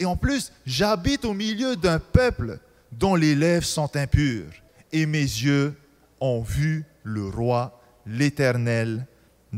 Et 0.00 0.04
en 0.04 0.16
plus, 0.16 0.52
j'habite 0.66 1.24
au 1.24 1.34
milieu 1.34 1.76
d'un 1.76 2.00
peuple 2.00 2.58
dont 2.90 3.14
les 3.14 3.36
lèvres 3.36 3.64
sont 3.64 3.94
impures. 3.96 4.50
Et 4.92 5.06
mes 5.06 5.18
yeux 5.18 5.74
ont 6.20 6.42
vu 6.42 6.84
le 7.04 7.28
roi, 7.28 7.80
l'Éternel 8.06 9.06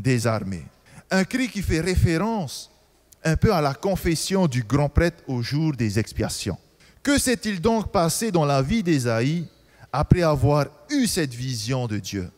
des 0.01 0.27
armées. 0.27 0.65
Un 1.09 1.23
cri 1.23 1.47
qui 1.47 1.61
fait 1.61 1.79
référence 1.79 2.71
un 3.23 3.35
peu 3.35 3.53
à 3.53 3.61
la 3.61 3.73
confession 3.73 4.47
du 4.47 4.63
grand 4.63 4.89
prêtre 4.89 5.23
au 5.27 5.41
jour 5.41 5.73
des 5.73 5.99
expiations. 5.99 6.57
Que 7.03 7.17
s'est-il 7.17 7.61
donc 7.61 7.91
passé 7.91 8.31
dans 8.31 8.45
la 8.45 8.61
vie 8.61 8.83
d'Ésaïe 8.83 9.47
après 9.91 10.21
avoir 10.21 10.67
eu 10.89 11.07
cette 11.07 11.33
vision 11.33 11.87
de 11.87 11.99
Dieu? 11.99 12.29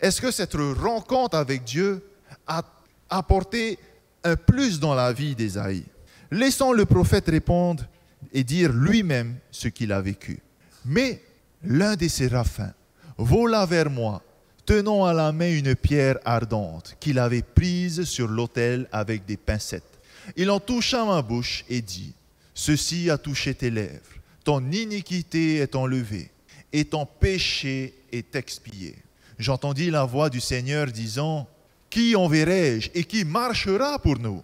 Est-ce 0.00 0.20
que 0.20 0.30
cette 0.30 0.54
rencontre 0.54 1.36
avec 1.36 1.64
Dieu 1.64 2.02
a 2.46 2.62
apporté 3.10 3.78
un 4.22 4.36
plus 4.36 4.80
dans 4.80 4.94
la 4.94 5.12
vie 5.12 5.34
d'Ésaïe? 5.34 5.84
Laissons 6.30 6.72
le 6.72 6.86
prophète 6.86 7.28
répondre 7.28 7.84
et 8.32 8.44
dire 8.44 8.72
lui-même 8.72 9.36
ce 9.50 9.68
qu'il 9.68 9.92
a 9.92 10.00
vécu. 10.00 10.40
Mais 10.84 11.22
l'un 11.62 11.96
des 11.96 12.08
séraphins 12.08 12.72
vola 13.16 13.66
vers 13.66 13.90
moi, 13.90 14.22
tenant 14.64 15.04
à 15.04 15.12
la 15.12 15.32
main 15.32 15.50
une 15.52 15.74
pierre 15.74 16.18
ardente 16.24 16.96
qu'il 17.00 17.18
avait 17.18 17.42
prise 17.42 18.04
sur 18.04 18.28
l'autel 18.28 18.88
avec 18.92 19.26
des 19.26 19.36
pincettes. 19.36 20.00
Il 20.36 20.50
en 20.50 20.60
toucha 20.60 21.04
ma 21.04 21.22
bouche 21.22 21.64
et 21.68 21.82
dit, 21.82 22.14
Ceci 22.54 23.10
a 23.10 23.18
touché 23.18 23.54
tes 23.54 23.70
lèvres, 23.70 24.00
ton 24.44 24.70
iniquité 24.70 25.56
est 25.56 25.74
enlevée, 25.74 26.30
et 26.72 26.84
ton 26.84 27.04
péché 27.04 27.94
est 28.12 28.34
expié. 28.36 28.96
J'entendis 29.38 29.90
la 29.90 30.04
voix 30.04 30.30
du 30.30 30.40
Seigneur 30.40 30.86
disant, 30.86 31.48
Qui 31.90 32.16
enverrai-je 32.16 32.90
et 32.94 33.04
qui 33.04 33.24
marchera 33.24 33.98
pour 33.98 34.18
nous? 34.18 34.42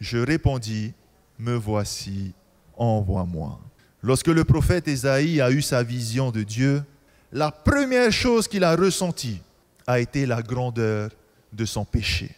Je 0.00 0.18
répondis, 0.18 0.92
Me 1.38 1.54
voici, 1.54 2.32
envoie-moi. 2.76 3.58
Lorsque 4.02 4.28
le 4.28 4.44
prophète 4.44 4.86
Ésaïe 4.86 5.40
a 5.40 5.50
eu 5.50 5.62
sa 5.62 5.82
vision 5.82 6.30
de 6.30 6.42
Dieu, 6.42 6.84
la 7.32 7.50
première 7.50 8.12
chose 8.12 8.46
qu'il 8.46 8.62
a 8.62 8.76
ressentie 8.76 9.40
a 9.86 10.00
été 10.00 10.26
la 10.26 10.42
grandeur 10.42 11.10
de 11.52 11.64
son 11.64 11.84
péché. 11.84 12.34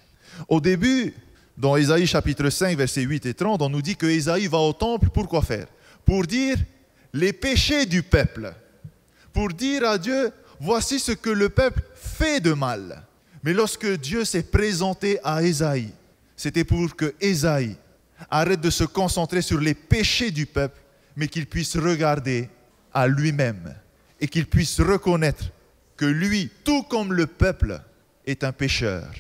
Au 0.49 0.61
début, 0.61 1.15
dans 1.57 1.77
Ésaïe 1.77 2.07
chapitre 2.07 2.51
5, 2.51 2.77
versets 2.77 3.03
8 3.03 3.27
et 3.27 3.35
30, 3.35 3.63
on 3.63 3.69
nous 3.69 3.83
dit 3.83 3.97
que 3.97 4.07
Ésaïe 4.07 4.47
va 4.47 4.59
au 4.59 4.73
temple 4.73 5.09
pour 5.09 5.29
quoi 5.29 5.43
faire? 5.43 5.67
Pour 6.05 6.25
dire 6.25 6.57
les 7.13 7.33
péchés 7.33 7.87
du 7.87 8.03
peuple. 8.03 8.55
Pour 9.33 9.49
dire 9.49 9.89
à 9.89 9.99
Dieu, 9.99 10.31
voici 10.61 11.01
ce 11.01 11.13
que 11.13 11.31
le 11.31 11.49
peuple 11.49 11.83
fait 11.95 12.41
de 12.41 12.53
mal. 12.53 13.03
Mais 13.43 13.53
lorsque 13.53 13.89
Dieu 13.99 14.25
s'est 14.25 14.43
présenté 14.43 15.19
à 15.25 15.43
Ésaïe, 15.43 15.93
c'était 16.37 16.65
pour 16.65 16.95
que 16.95 17.15
Ésaïe 17.21 17.77
arrête 18.31 18.61
de 18.61 18.71
se 18.71 18.85
concentrer 18.85 19.43
sur 19.43 19.61
les 19.61 19.75
péchés 19.75 20.31
du 20.31 20.47
peuple, 20.47 20.81
mais 21.17 21.29
qu'il 21.29 21.47
puisse 21.47 21.77
regarder 21.77 22.49
à 22.93 23.07
lui-même 23.07 23.75
et 24.21 24.29
qu'il 24.29 24.47
puisse 24.47 24.81
reconnaître 24.81 25.45
que 25.99 26.07
lui, 26.07 26.49
tout 26.65 26.85
comme 26.85 27.13
le 27.13 27.27
peuple, 27.27 27.83
est 28.27 28.45
un 28.45 28.53
pécheur 28.53 29.11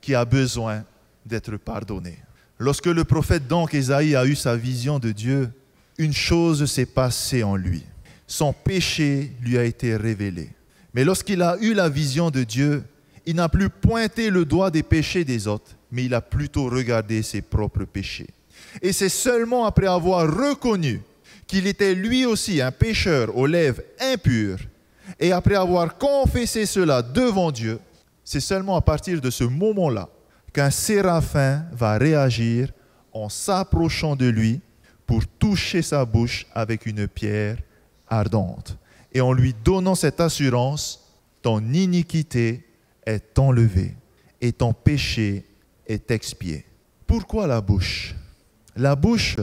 qui 0.00 0.14
a 0.14 0.24
besoin 0.24 0.84
d'être 1.26 1.56
pardonné. 1.56 2.18
Lorsque 2.58 2.86
le 2.86 3.04
prophète 3.04 3.48
donc 3.48 3.74
Ésaïe 3.74 4.14
a 4.14 4.26
eu 4.26 4.36
sa 4.36 4.54
vision 4.54 4.98
de 4.98 5.10
Dieu, 5.10 5.50
une 5.96 6.12
chose 6.12 6.70
s'est 6.70 6.86
passée 6.86 7.42
en 7.42 7.56
lui. 7.56 7.84
Son 8.26 8.52
péché 8.52 9.32
lui 9.42 9.58
a 9.58 9.64
été 9.64 9.96
révélé. 9.96 10.50
Mais 10.92 11.02
lorsqu'il 11.02 11.42
a 11.42 11.56
eu 11.60 11.72
la 11.72 11.88
vision 11.88 12.30
de 12.30 12.44
Dieu, 12.44 12.84
il 13.24 13.36
n'a 13.36 13.48
plus 13.48 13.70
pointé 13.70 14.30
le 14.30 14.44
doigt 14.44 14.70
des 14.70 14.82
péchés 14.82 15.24
des 15.24 15.46
autres, 15.46 15.76
mais 15.90 16.04
il 16.04 16.14
a 16.14 16.20
plutôt 16.20 16.68
regardé 16.68 17.22
ses 17.22 17.42
propres 17.42 17.84
péchés. 17.84 18.28
Et 18.82 18.92
c'est 18.92 19.08
seulement 19.08 19.64
après 19.64 19.86
avoir 19.86 20.26
reconnu 20.28 21.00
qu'il 21.46 21.66
était 21.66 21.94
lui 21.94 22.26
aussi 22.26 22.60
un 22.60 22.72
pécheur 22.72 23.36
aux 23.36 23.46
lèvres 23.46 23.82
impures, 24.00 24.58
et 25.18 25.32
après 25.32 25.54
avoir 25.54 25.96
confessé 25.98 26.66
cela 26.66 27.02
devant 27.02 27.50
Dieu, 27.50 27.78
c'est 28.24 28.40
seulement 28.40 28.76
à 28.76 28.80
partir 28.80 29.20
de 29.20 29.30
ce 29.30 29.44
moment-là 29.44 30.08
qu'un 30.52 30.70
séraphin 30.70 31.64
va 31.72 31.98
réagir 31.98 32.72
en 33.12 33.28
s'approchant 33.28 34.16
de 34.16 34.26
lui 34.26 34.60
pour 35.06 35.26
toucher 35.26 35.82
sa 35.82 36.04
bouche 36.04 36.46
avec 36.54 36.86
une 36.86 37.08
pierre 37.08 37.56
ardente 38.08 38.76
et 39.12 39.20
en 39.20 39.32
lui 39.32 39.54
donnant 39.64 39.94
cette 39.94 40.20
assurance, 40.20 41.16
ton 41.42 41.60
iniquité 41.72 42.66
est 43.06 43.38
enlevée 43.38 43.94
et 44.40 44.52
ton 44.52 44.72
péché 44.72 45.46
est 45.86 46.10
expié. 46.10 46.64
Pourquoi 47.06 47.46
la 47.46 47.60
bouche? 47.60 48.14
La 48.76 48.94
bouche 48.94 49.36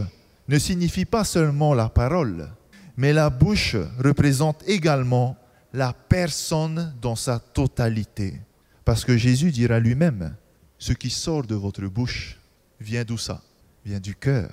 ne 0.48 0.60
signifie 0.60 1.06
pas 1.06 1.24
seulement 1.24 1.74
la 1.74 1.90
parole, 1.90 2.48
mais 2.96 3.12
la 3.12 3.30
bouche 3.30 3.76
représente 4.04 4.64
également 4.68 5.36
la 5.76 5.94
personne 5.94 6.96
dans 7.02 7.18
sa 7.18 7.38
totalité. 7.38 8.40
Parce 8.86 9.04
que 9.04 9.18
Jésus 9.18 9.52
dira 9.52 9.80
lui-même, 9.80 10.36
ce 10.78 10.94
qui 10.94 11.10
sort 11.10 11.44
de 11.44 11.56
votre 11.56 11.86
bouche 11.88 12.40
vient 12.80 13.04
d'où 13.04 13.18
ça? 13.18 13.42
Vient 13.86 14.00
du 14.00 14.16
cœur. 14.16 14.50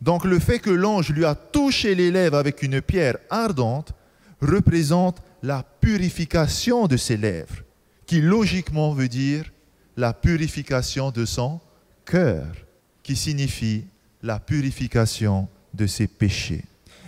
Donc 0.00 0.24
le 0.24 0.38
fait 0.38 0.58
que 0.58 0.70
l'ange 0.70 1.10
lui 1.10 1.24
a 1.24 1.34
touché 1.34 1.94
les 1.94 2.10
lèvres 2.10 2.38
avec 2.38 2.62
une 2.62 2.80
pierre 2.80 3.18
ardente 3.30 3.92
représente 4.40 5.22
la 5.42 5.62
purification 5.62 6.86
de 6.86 6.96
ses 6.96 7.16
lèvres, 7.16 7.62
qui 8.06 8.20
logiquement 8.20 8.92
veut 8.92 9.08
dire 9.08 9.52
la 9.96 10.12
purification 10.12 11.10
de 11.10 11.24
son 11.24 11.60
cœur, 12.04 12.46
qui 13.02 13.14
signifie 13.14 13.84
la 14.22 14.40
purification 14.40 15.48
de 15.74 15.86
ses 15.86 16.06
péchés. 16.06 16.64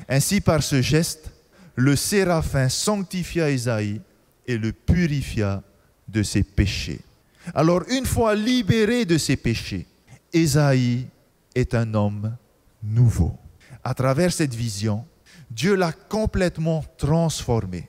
Ainsi, 0.09 0.41
par 0.41 0.63
ce 0.63 0.83
geste, 0.83 1.33
le 1.77 1.97
séraphin 1.97 2.69
sanctifia 2.69 3.51
Isaïe 3.51 4.01
et 4.47 4.59
le 4.59 4.73
purifia 4.73 5.63
de 6.09 6.23
ses 6.23 6.43
péchés. 6.43 7.01
Alors 7.55 7.83
une 7.89 8.07
fois 8.07 8.35
libéré 8.35 9.05
de 9.05 9.19
ses 9.19 9.37
péchés, 9.37 9.87
Ésaïe 10.33 11.07
est 11.55 11.75
un 11.75 11.95
homme 11.95 12.37
nouveau. 12.83 13.37
À 13.83 13.95
travers 13.95 14.33
cette 14.33 14.55
vision, 14.55 15.05
Dieu 15.51 15.75
l'a 15.75 15.93
complètement 15.93 16.85
transformé. 16.97 17.89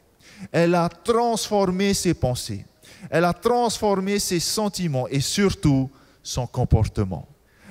Elle 0.51 0.75
a 0.75 0.89
transformé 0.89 1.93
ses 1.93 2.13
pensées. 2.13 2.65
Elle 3.09 3.25
a 3.25 3.33
transformé 3.33 4.19
ses 4.19 4.39
sentiments 4.39 5.07
et 5.07 5.21
surtout 5.21 5.89
son 6.21 6.47
comportement. 6.47 7.27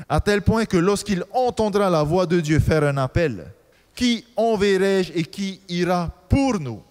À 0.08 0.20
tel 0.20 0.42
point 0.42 0.64
que 0.64 0.76
lorsqu'il 0.76 1.24
entendra 1.32 1.90
la 1.90 2.02
voix 2.02 2.26
de 2.26 2.40
Dieu 2.40 2.58
faire 2.58 2.84
un 2.84 2.96
appel, 2.96 3.46
qui 3.94 4.24
enverrai-je 4.36 5.12
et 5.14 5.24
qui 5.24 5.60
ira 5.68 6.12
pour 6.28 6.58
nous? 6.58 6.82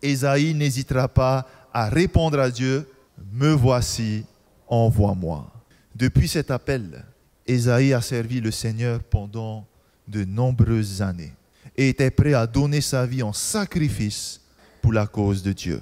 Ésaïe 0.00 0.54
n'hésitera 0.54 1.08
pas 1.08 1.46
à 1.72 1.88
répondre 1.88 2.38
à 2.38 2.50
Dieu, 2.50 2.88
me 3.32 3.52
voici, 3.52 4.24
envoie-moi. 4.68 5.50
Depuis 5.94 6.28
cet 6.28 6.50
appel, 6.50 7.04
Ésaïe 7.46 7.92
a 7.92 8.00
servi 8.00 8.40
le 8.40 8.50
Seigneur 8.50 9.02
pendant 9.02 9.66
de 10.08 10.24
nombreuses 10.24 11.02
années 11.02 11.32
et 11.76 11.88
était 11.88 12.10
prêt 12.10 12.34
à 12.34 12.46
donner 12.46 12.80
sa 12.80 13.06
vie 13.06 13.22
en 13.22 13.32
sacrifice 13.32 14.40
pour 14.80 14.92
la 14.92 15.06
cause 15.06 15.42
de 15.42 15.52
Dieu. 15.52 15.80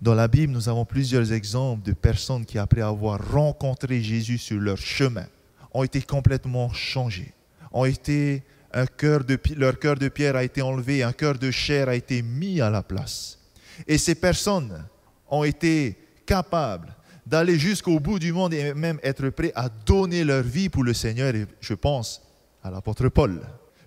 Dans 0.00 0.14
la 0.14 0.28
Bible, 0.28 0.52
nous 0.52 0.68
avons 0.68 0.84
plusieurs 0.84 1.32
exemples 1.32 1.82
de 1.82 1.92
personnes 1.92 2.46
qui, 2.46 2.58
après 2.58 2.80
avoir 2.80 3.32
rencontré 3.32 4.00
Jésus 4.00 4.38
sur 4.38 4.58
leur 4.58 4.78
chemin, 4.78 5.26
ont 5.74 5.82
été 5.82 6.00
complètement 6.00 6.72
changées, 6.72 7.32
ont 7.72 7.84
été 7.84 8.42
un 8.72 8.86
cœur 8.86 9.24
de, 9.24 9.38
leur 9.56 9.78
cœur 9.78 9.96
de 9.96 10.08
pierre 10.08 10.36
a 10.36 10.44
été 10.44 10.62
enlevé, 10.62 11.02
un 11.02 11.12
cœur 11.12 11.38
de 11.38 11.50
chair 11.50 11.88
a 11.88 11.94
été 11.94 12.22
mis 12.22 12.60
à 12.60 12.70
la 12.70 12.82
place. 12.82 13.38
Et 13.86 13.98
ces 13.98 14.14
personnes 14.14 14.84
ont 15.30 15.44
été 15.44 15.96
capables 16.26 16.94
d'aller 17.26 17.58
jusqu'au 17.58 18.00
bout 18.00 18.18
du 18.18 18.32
monde 18.32 18.54
et 18.54 18.74
même 18.74 18.98
être 19.02 19.28
prêts 19.30 19.52
à 19.54 19.68
donner 19.68 20.24
leur 20.24 20.42
vie 20.42 20.68
pour 20.68 20.84
le 20.84 20.94
Seigneur. 20.94 21.34
Et 21.34 21.46
je 21.60 21.74
pense 21.74 22.22
à 22.62 22.70
l'apôtre 22.70 23.08
Paul. 23.08 23.40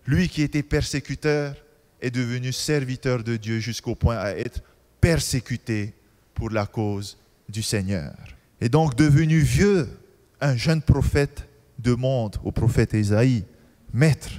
Lui 0.05 0.29
qui 0.29 0.41
était 0.41 0.63
persécuteur 0.63 1.55
est 1.99 2.11
devenu 2.11 2.51
serviteur 2.51 3.23
de 3.23 3.37
Dieu 3.37 3.59
jusqu'au 3.59 3.95
point 3.95 4.17
à 4.17 4.31
être 4.31 4.61
persécuté 4.99 5.93
pour 6.33 6.49
la 6.49 6.65
cause 6.65 7.17
du 7.49 7.61
Seigneur. 7.61 8.13
Et 8.59 8.69
donc 8.69 8.95
devenu 8.95 9.39
vieux, 9.39 9.89
un 10.39 10.55
jeune 10.55 10.81
prophète 10.81 11.47
demande 11.79 12.37
au 12.43 12.51
prophète 12.51 12.93
Ésaïe, 12.93 13.43
Maître, 13.93 14.29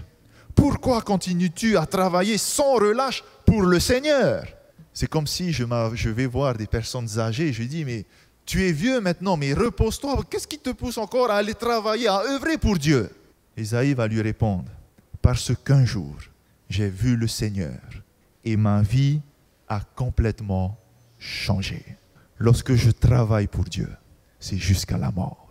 pourquoi 0.55 1.03
continues-tu 1.03 1.77
à 1.77 1.87
travailler 1.87 2.39
sans 2.39 2.75
relâche 2.75 3.23
pour 3.45 3.63
le 3.63 3.81
Seigneur? 3.81 4.47
C'est 4.93 5.09
comme 5.09 5.27
si 5.27 5.53
je, 5.53 6.09
vais 6.09 6.27
voir 6.27 6.55
des 6.55 6.67
personnes 6.67 7.19
âgées, 7.19 7.53
je 7.53 7.63
dis, 7.63 7.85
mais 7.85 8.05
tu 8.45 8.67
es 8.67 8.73
vieux 8.73 9.01
maintenant, 9.01 9.37
mais 9.37 9.55
repose-toi, 9.55 10.23
qu'est-ce 10.29 10.47
qui 10.47 10.59
te 10.59 10.71
pousse 10.71 10.99
encore 10.99 11.31
à 11.31 11.37
aller 11.37 11.55
travailler, 11.55 12.09
à 12.09 12.23
œuvrer 12.25 12.59
pour 12.59 12.77
Dieu? 12.77 13.11
Isaïe 13.57 13.95
va 13.95 14.07
lui 14.07 14.21
répondre, 14.21 14.71
parce 15.23 15.53
qu'un 15.65 15.85
jour, 15.85 16.15
j'ai 16.69 16.89
vu 16.89 17.17
le 17.17 17.29
Seigneur 17.29 17.81
et 18.45 18.57
ma 18.57 18.83
vie 18.83 19.21
a 19.69 19.81
complètement 19.95 20.79
changé. 21.19 21.85
Lorsque 22.39 22.75
je 22.75 22.91
travaille 22.91 23.47
pour 23.47 23.65
Dieu, 23.65 23.89
c'est 24.41 24.57
jusqu'à 24.57 24.99
la 24.99 25.11
mort. 25.11 25.51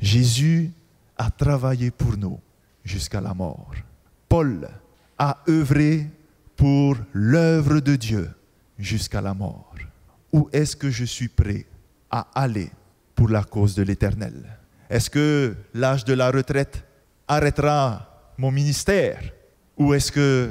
Jésus 0.00 0.72
a 1.16 1.30
travaillé 1.30 1.90
pour 1.90 2.16
nous 2.16 2.40
jusqu'à 2.84 3.20
la 3.20 3.32
mort. 3.32 3.72
Paul 4.34 4.68
a 5.16 5.44
œuvré 5.48 6.10
pour 6.56 6.96
l'œuvre 7.12 7.78
de 7.78 7.94
Dieu 7.94 8.28
jusqu'à 8.76 9.20
la 9.20 9.32
mort. 9.32 9.76
Où 10.32 10.48
est-ce 10.52 10.74
que 10.74 10.90
je 10.90 11.04
suis 11.04 11.28
prêt 11.28 11.66
à 12.10 12.26
aller 12.34 12.68
pour 13.14 13.28
la 13.28 13.44
cause 13.44 13.76
de 13.76 13.84
l'Éternel? 13.84 14.34
Est-ce 14.90 15.08
que 15.08 15.54
l'âge 15.72 16.04
de 16.04 16.14
la 16.14 16.32
retraite 16.32 16.84
arrêtera 17.28 18.32
mon 18.36 18.50
ministère? 18.50 19.20
Ou 19.76 19.94
est-ce 19.94 20.10
que 20.10 20.50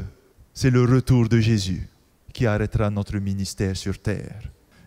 c'est 0.54 0.72
le 0.72 0.86
retour 0.86 1.28
de 1.28 1.42
Jésus 1.42 1.86
qui 2.32 2.46
arrêtera 2.46 2.90
notre 2.90 3.18
ministère 3.18 3.76
sur 3.76 4.00
terre? 4.00 4.44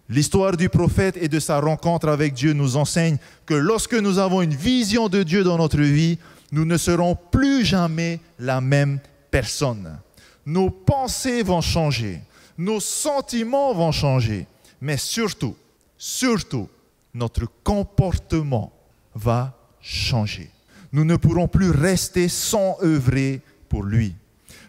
L'histoire 0.08 0.56
du 0.56 0.70
prophète 0.70 1.18
et 1.20 1.28
de 1.28 1.38
sa 1.38 1.60
rencontre 1.60 2.08
avec 2.08 2.32
Dieu 2.32 2.54
nous 2.54 2.78
enseigne 2.78 3.18
que 3.44 3.52
lorsque 3.52 3.92
nous 3.92 4.18
avons 4.18 4.40
une 4.40 4.54
vision 4.54 5.10
de 5.10 5.22
Dieu 5.22 5.44
dans 5.44 5.58
notre 5.58 5.82
vie, 5.82 6.18
nous 6.52 6.64
ne 6.64 6.76
serons 6.76 7.16
plus 7.16 7.64
jamais 7.64 8.20
la 8.38 8.60
même 8.60 9.00
personne. 9.30 9.98
Nos 10.44 10.70
pensées 10.70 11.42
vont 11.42 11.60
changer, 11.60 12.20
nos 12.56 12.80
sentiments 12.80 13.74
vont 13.74 13.92
changer, 13.92 14.46
mais 14.80 14.96
surtout, 14.96 15.56
surtout, 15.98 16.68
notre 17.12 17.46
comportement 17.64 18.72
va 19.14 19.56
changer. 19.80 20.50
Nous 20.92 21.04
ne 21.04 21.16
pourrons 21.16 21.48
plus 21.48 21.70
rester 21.70 22.28
sans 22.28 22.76
œuvrer 22.82 23.40
pour 23.68 23.82
lui. 23.82 24.14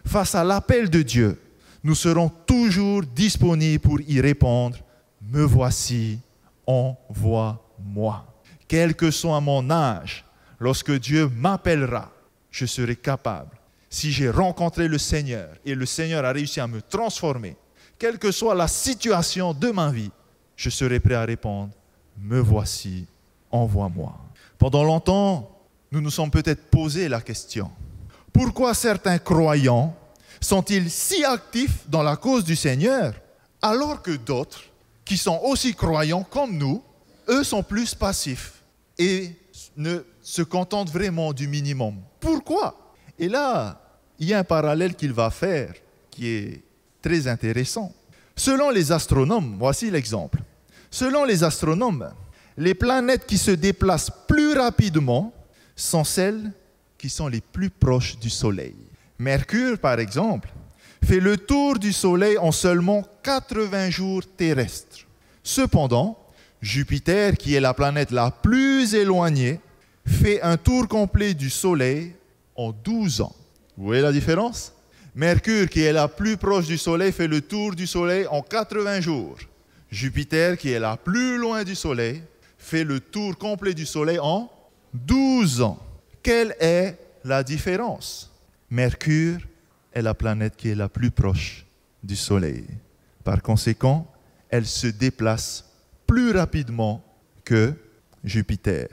Face 0.04 0.34
à 0.34 0.42
l'appel 0.42 0.90
de 0.90 1.02
Dieu, 1.02 1.40
nous 1.84 1.94
serons 1.94 2.28
toujours 2.28 3.02
disponibles 3.02 3.80
pour 3.80 4.00
y 4.00 4.20
répondre 4.20 4.78
me 5.20 5.42
voici, 5.42 6.18
envoie-moi. 6.66 8.26
Quel 8.66 8.94
que 8.94 9.10
soit 9.10 9.40
mon 9.40 9.70
âge, 9.70 10.24
lorsque 10.58 10.92
Dieu 10.98 11.28
m'appellera, 11.34 12.10
je 12.50 12.66
serai 12.66 12.96
capable. 12.96 13.56
Si 13.90 14.12
j'ai 14.12 14.30
rencontré 14.30 14.88
le 14.88 14.98
Seigneur 14.98 15.48
et 15.64 15.74
le 15.74 15.86
Seigneur 15.86 16.24
a 16.24 16.32
réussi 16.32 16.60
à 16.60 16.66
me 16.66 16.82
transformer, 16.82 17.56
quelle 17.98 18.18
que 18.18 18.30
soit 18.30 18.54
la 18.54 18.68
situation 18.68 19.54
de 19.54 19.70
ma 19.70 19.90
vie, 19.90 20.10
je 20.56 20.70
serai 20.70 21.00
prêt 21.00 21.14
à 21.14 21.24
répondre, 21.24 21.72
me 22.20 22.40
voici, 22.40 23.06
envoie-moi. 23.50 24.14
Pendant 24.58 24.84
longtemps, 24.84 25.50
nous 25.90 26.00
nous 26.00 26.10
sommes 26.10 26.30
peut-être 26.30 26.70
posé 26.70 27.08
la 27.08 27.20
question, 27.20 27.70
pourquoi 28.32 28.74
certains 28.74 29.18
croyants 29.18 29.96
sont-ils 30.40 30.90
si 30.90 31.24
actifs 31.24 31.88
dans 31.88 32.02
la 32.02 32.16
cause 32.16 32.44
du 32.44 32.56
Seigneur 32.56 33.14
alors 33.62 34.02
que 34.02 34.12
d'autres 34.12 34.62
qui 35.04 35.16
sont 35.16 35.40
aussi 35.44 35.74
croyants 35.74 36.22
comme 36.22 36.56
nous, 36.56 36.82
eux 37.28 37.42
sont 37.42 37.62
plus 37.62 37.94
passifs 37.94 38.62
et 38.98 39.32
ne 39.76 40.00
se 40.22 40.42
contentent 40.42 40.90
vraiment 40.90 41.32
du 41.32 41.48
minimum. 41.48 41.96
Pourquoi? 42.20 42.94
Et 43.18 43.28
là, 43.28 43.80
il 44.18 44.28
y 44.28 44.34
a 44.34 44.38
un 44.38 44.44
parallèle 44.44 44.94
qu'il 44.94 45.12
va 45.12 45.30
faire 45.30 45.72
qui 46.10 46.28
est 46.28 46.62
très 47.02 47.26
intéressant. 47.26 47.92
Selon 48.36 48.70
les 48.70 48.92
astronomes, 48.92 49.56
voici 49.58 49.90
l'exemple. 49.90 50.38
Selon 50.90 51.24
les 51.24 51.44
astronomes, 51.44 52.12
les 52.56 52.74
planètes 52.74 53.26
qui 53.26 53.38
se 53.38 53.50
déplacent 53.50 54.12
plus 54.26 54.54
rapidement 54.56 55.32
sont 55.76 56.04
celles 56.04 56.52
qui 56.96 57.08
sont 57.08 57.28
les 57.28 57.40
plus 57.40 57.70
proches 57.70 58.18
du 58.18 58.30
Soleil. 58.30 58.74
Mercure, 59.18 59.78
par 59.78 59.98
exemple, 60.00 60.48
fait 61.04 61.20
le 61.20 61.36
tour 61.36 61.78
du 61.78 61.92
Soleil 61.92 62.38
en 62.38 62.52
seulement 62.52 63.04
80 63.22 63.90
jours 63.90 64.22
terrestres. 64.36 65.06
Cependant, 65.42 66.18
Jupiter, 66.60 67.36
qui 67.36 67.54
est 67.54 67.60
la 67.60 67.74
planète 67.74 68.10
la 68.10 68.30
plus 68.30 68.94
éloignée, 68.94 69.60
fait 70.06 70.42
un 70.42 70.56
tour 70.56 70.88
complet 70.88 71.34
du 71.34 71.50
Soleil 71.50 72.12
en 72.56 72.72
12 72.72 73.20
ans. 73.20 73.34
Vous 73.76 73.86
voyez 73.86 74.02
la 74.02 74.12
différence? 74.12 74.72
Mercure, 75.14 75.68
qui 75.68 75.82
est 75.82 75.92
la 75.92 76.08
plus 76.08 76.36
proche 76.36 76.66
du 76.66 76.78
Soleil, 76.78 77.12
fait 77.12 77.28
le 77.28 77.40
tour 77.40 77.74
du 77.74 77.86
Soleil 77.86 78.26
en 78.30 78.42
80 78.42 79.00
jours. 79.00 79.36
Jupiter, 79.90 80.56
qui 80.58 80.70
est 80.70 80.80
la 80.80 80.96
plus 80.96 81.38
loin 81.38 81.64
du 81.64 81.74
Soleil, 81.74 82.22
fait 82.58 82.84
le 82.84 83.00
tour 83.00 83.36
complet 83.38 83.74
du 83.74 83.86
Soleil 83.86 84.18
en 84.18 84.50
12 84.92 85.62
ans. 85.62 85.78
Quelle 86.22 86.54
est 86.60 86.96
la 87.24 87.42
différence? 87.42 88.32
Mercure 88.70 89.38
est 89.92 90.02
la 90.02 90.14
planète 90.14 90.56
qui 90.56 90.68
est 90.68 90.74
la 90.74 90.88
plus 90.88 91.10
proche 91.10 91.64
du 92.02 92.16
Soleil. 92.16 92.64
Par 93.24 93.42
conséquent, 93.42 94.06
elle 94.50 94.66
se 94.66 94.86
déplace 94.88 95.64
plus 96.08 96.32
rapidement 96.32 97.04
que 97.44 97.72
Jupiter, 98.24 98.88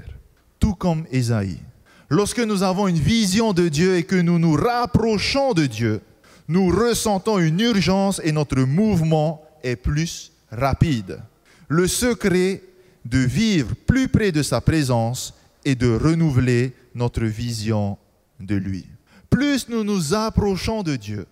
tout 0.59 0.75
comme 0.75 1.05
Ésaïe. 1.11 1.57
Lorsque 2.09 2.39
nous 2.39 2.61
avons 2.61 2.87
une 2.87 2.99
vision 2.99 3.53
de 3.53 3.67
Dieu 3.67 3.95
et 3.95 4.03
que 4.03 4.15
nous 4.15 4.37
nous 4.37 4.53
rapprochons 4.53 5.53
de 5.53 5.65
Dieu, 5.65 6.01
nous 6.47 6.67
ressentons 6.67 7.39
une 7.39 7.59
urgence 7.59 8.21
et 8.23 8.31
notre 8.31 8.59
mouvement 8.59 9.41
est 9.63 9.75
plus 9.75 10.31
rapide. 10.51 11.19
Le 11.67 11.87
secret 11.87 12.61
de 13.05 13.17
vivre 13.17 13.73
plus 13.87 14.07
près 14.07 14.31
de 14.31 14.43
sa 14.43 14.61
présence 14.61 15.33
est 15.65 15.73
de 15.73 15.95
renouveler 15.95 16.75
notre 16.93 17.23
vision 17.23 17.97
de 18.39 18.55
lui 18.55 18.85
plus 19.35 19.67
nous 19.67 19.83
nous 19.83 20.13
approchons 20.13 20.81
de 20.81 20.95
Dieu 20.95 21.27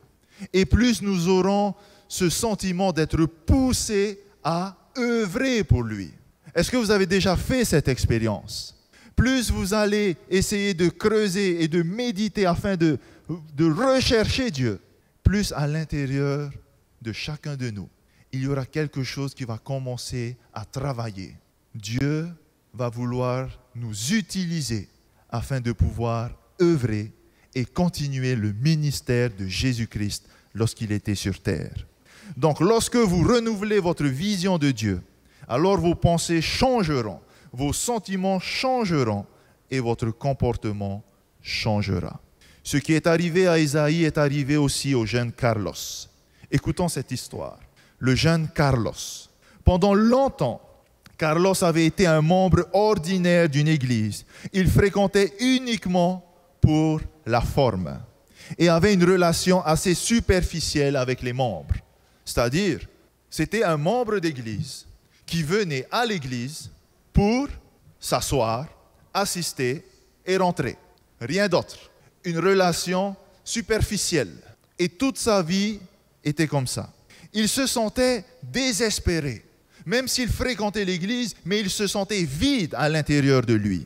et 0.51 0.65
plus 0.65 1.01
nous 1.01 1.29
aurons 1.29 1.73
ce 2.09 2.29
sentiment 2.29 2.91
d'être 2.91 3.25
poussés 3.25 4.19
à 4.43 4.75
œuvrer 4.97 5.63
pour 5.63 5.83
lui. 5.83 6.11
Est-ce 6.55 6.69
que 6.69 6.77
vous 6.77 6.91
avez 6.91 7.05
déjà 7.05 7.35
fait 7.35 7.65
cette 7.65 7.87
expérience? 7.87 8.75
Plus 9.15 9.51
vous 9.51 9.73
allez 9.73 10.17
essayer 10.29 10.73
de 10.73 10.89
creuser 10.89 11.63
et 11.63 11.67
de 11.67 11.83
méditer 11.83 12.45
afin 12.45 12.75
de, 12.75 12.97
de 13.55 13.71
rechercher 13.71 14.51
Dieu, 14.51 14.79
plus 15.23 15.51
à 15.53 15.67
l'intérieur 15.67 16.51
de 17.01 17.11
chacun 17.11 17.55
de 17.55 17.69
nous, 17.69 17.89
il 18.31 18.41
y 18.41 18.47
aura 18.47 18.65
quelque 18.65 19.03
chose 19.03 19.33
qui 19.33 19.43
va 19.43 19.57
commencer 19.57 20.37
à 20.53 20.65
travailler. 20.65 21.35
Dieu 21.75 22.27
va 22.73 22.89
vouloir 22.89 23.49
nous 23.75 24.13
utiliser 24.13 24.89
afin 25.29 25.59
de 25.61 25.71
pouvoir 25.71 26.31
œuvrer 26.61 27.11
et 27.55 27.65
continuer 27.65 28.35
le 28.35 28.51
ministère 28.53 29.29
de 29.35 29.47
Jésus-Christ 29.47 30.27
lorsqu'il 30.53 30.91
était 30.91 31.15
sur 31.15 31.39
terre. 31.39 31.85
Donc 32.37 32.59
lorsque 32.59 32.95
vous 32.95 33.27
renouvelez 33.27 33.79
votre 33.79 34.05
vision 34.05 34.57
de 34.57 34.71
Dieu, 34.71 35.01
alors 35.47 35.77
vos 35.77 35.95
pensées 35.95 36.41
changeront, 36.41 37.19
vos 37.51 37.73
sentiments 37.73 38.39
changeront 38.39 39.25
et 39.69 39.79
votre 39.79 40.09
comportement 40.11 41.03
changera. 41.41 42.19
Ce 42.63 42.77
qui 42.77 42.93
est 42.93 43.07
arrivé 43.07 43.47
à 43.47 43.59
Isaïe 43.59 44.05
est 44.05 44.17
arrivé 44.17 44.57
aussi 44.57 44.95
au 44.95 45.05
jeune 45.05 45.31
Carlos. 45.31 45.73
Écoutons 46.49 46.87
cette 46.87 47.11
histoire. 47.11 47.59
Le 47.99 48.15
jeune 48.15 48.47
Carlos. 48.47 48.93
Pendant 49.63 49.93
longtemps, 49.93 50.61
Carlos 51.17 51.61
avait 51.63 51.85
été 51.85 52.05
un 52.07 52.21
membre 52.21 52.67
ordinaire 52.73 53.49
d'une 53.49 53.67
église. 53.67 54.25
Il 54.51 54.69
fréquentait 54.69 55.33
uniquement 55.39 56.25
pour 56.61 57.01
la 57.25 57.41
forme 57.41 57.99
et 58.57 58.69
avait 58.69 58.93
une 58.93 59.03
relation 59.03 59.63
assez 59.63 59.93
superficielle 59.93 60.95
avec 60.95 61.21
les 61.21 61.33
membres. 61.33 61.75
C'est-à-dire, 62.25 62.79
c'était 63.29 63.63
un 63.63 63.77
membre 63.77 64.19
d'église 64.19 64.85
qui 65.25 65.43
venait 65.43 65.87
à 65.91 66.05
l'église 66.05 66.69
pour 67.11 67.47
s'asseoir, 67.99 68.67
assister 69.13 69.83
et 70.25 70.37
rentrer. 70.37 70.77
Rien 71.19 71.47
d'autre. 71.47 71.77
Une 72.23 72.39
relation 72.39 73.15
superficielle. 73.43 74.35
Et 74.77 74.89
toute 74.89 75.17
sa 75.17 75.41
vie 75.41 75.79
était 76.23 76.47
comme 76.47 76.67
ça. 76.67 76.91
Il 77.33 77.49
se 77.49 77.67
sentait 77.67 78.25
désespéré, 78.43 79.43
même 79.85 80.07
s'il 80.07 80.29
fréquentait 80.29 80.85
l'église, 80.85 81.35
mais 81.45 81.59
il 81.59 81.69
se 81.69 81.87
sentait 81.87 82.23
vide 82.23 82.75
à 82.77 82.89
l'intérieur 82.89 83.41
de 83.41 83.53
lui 83.53 83.85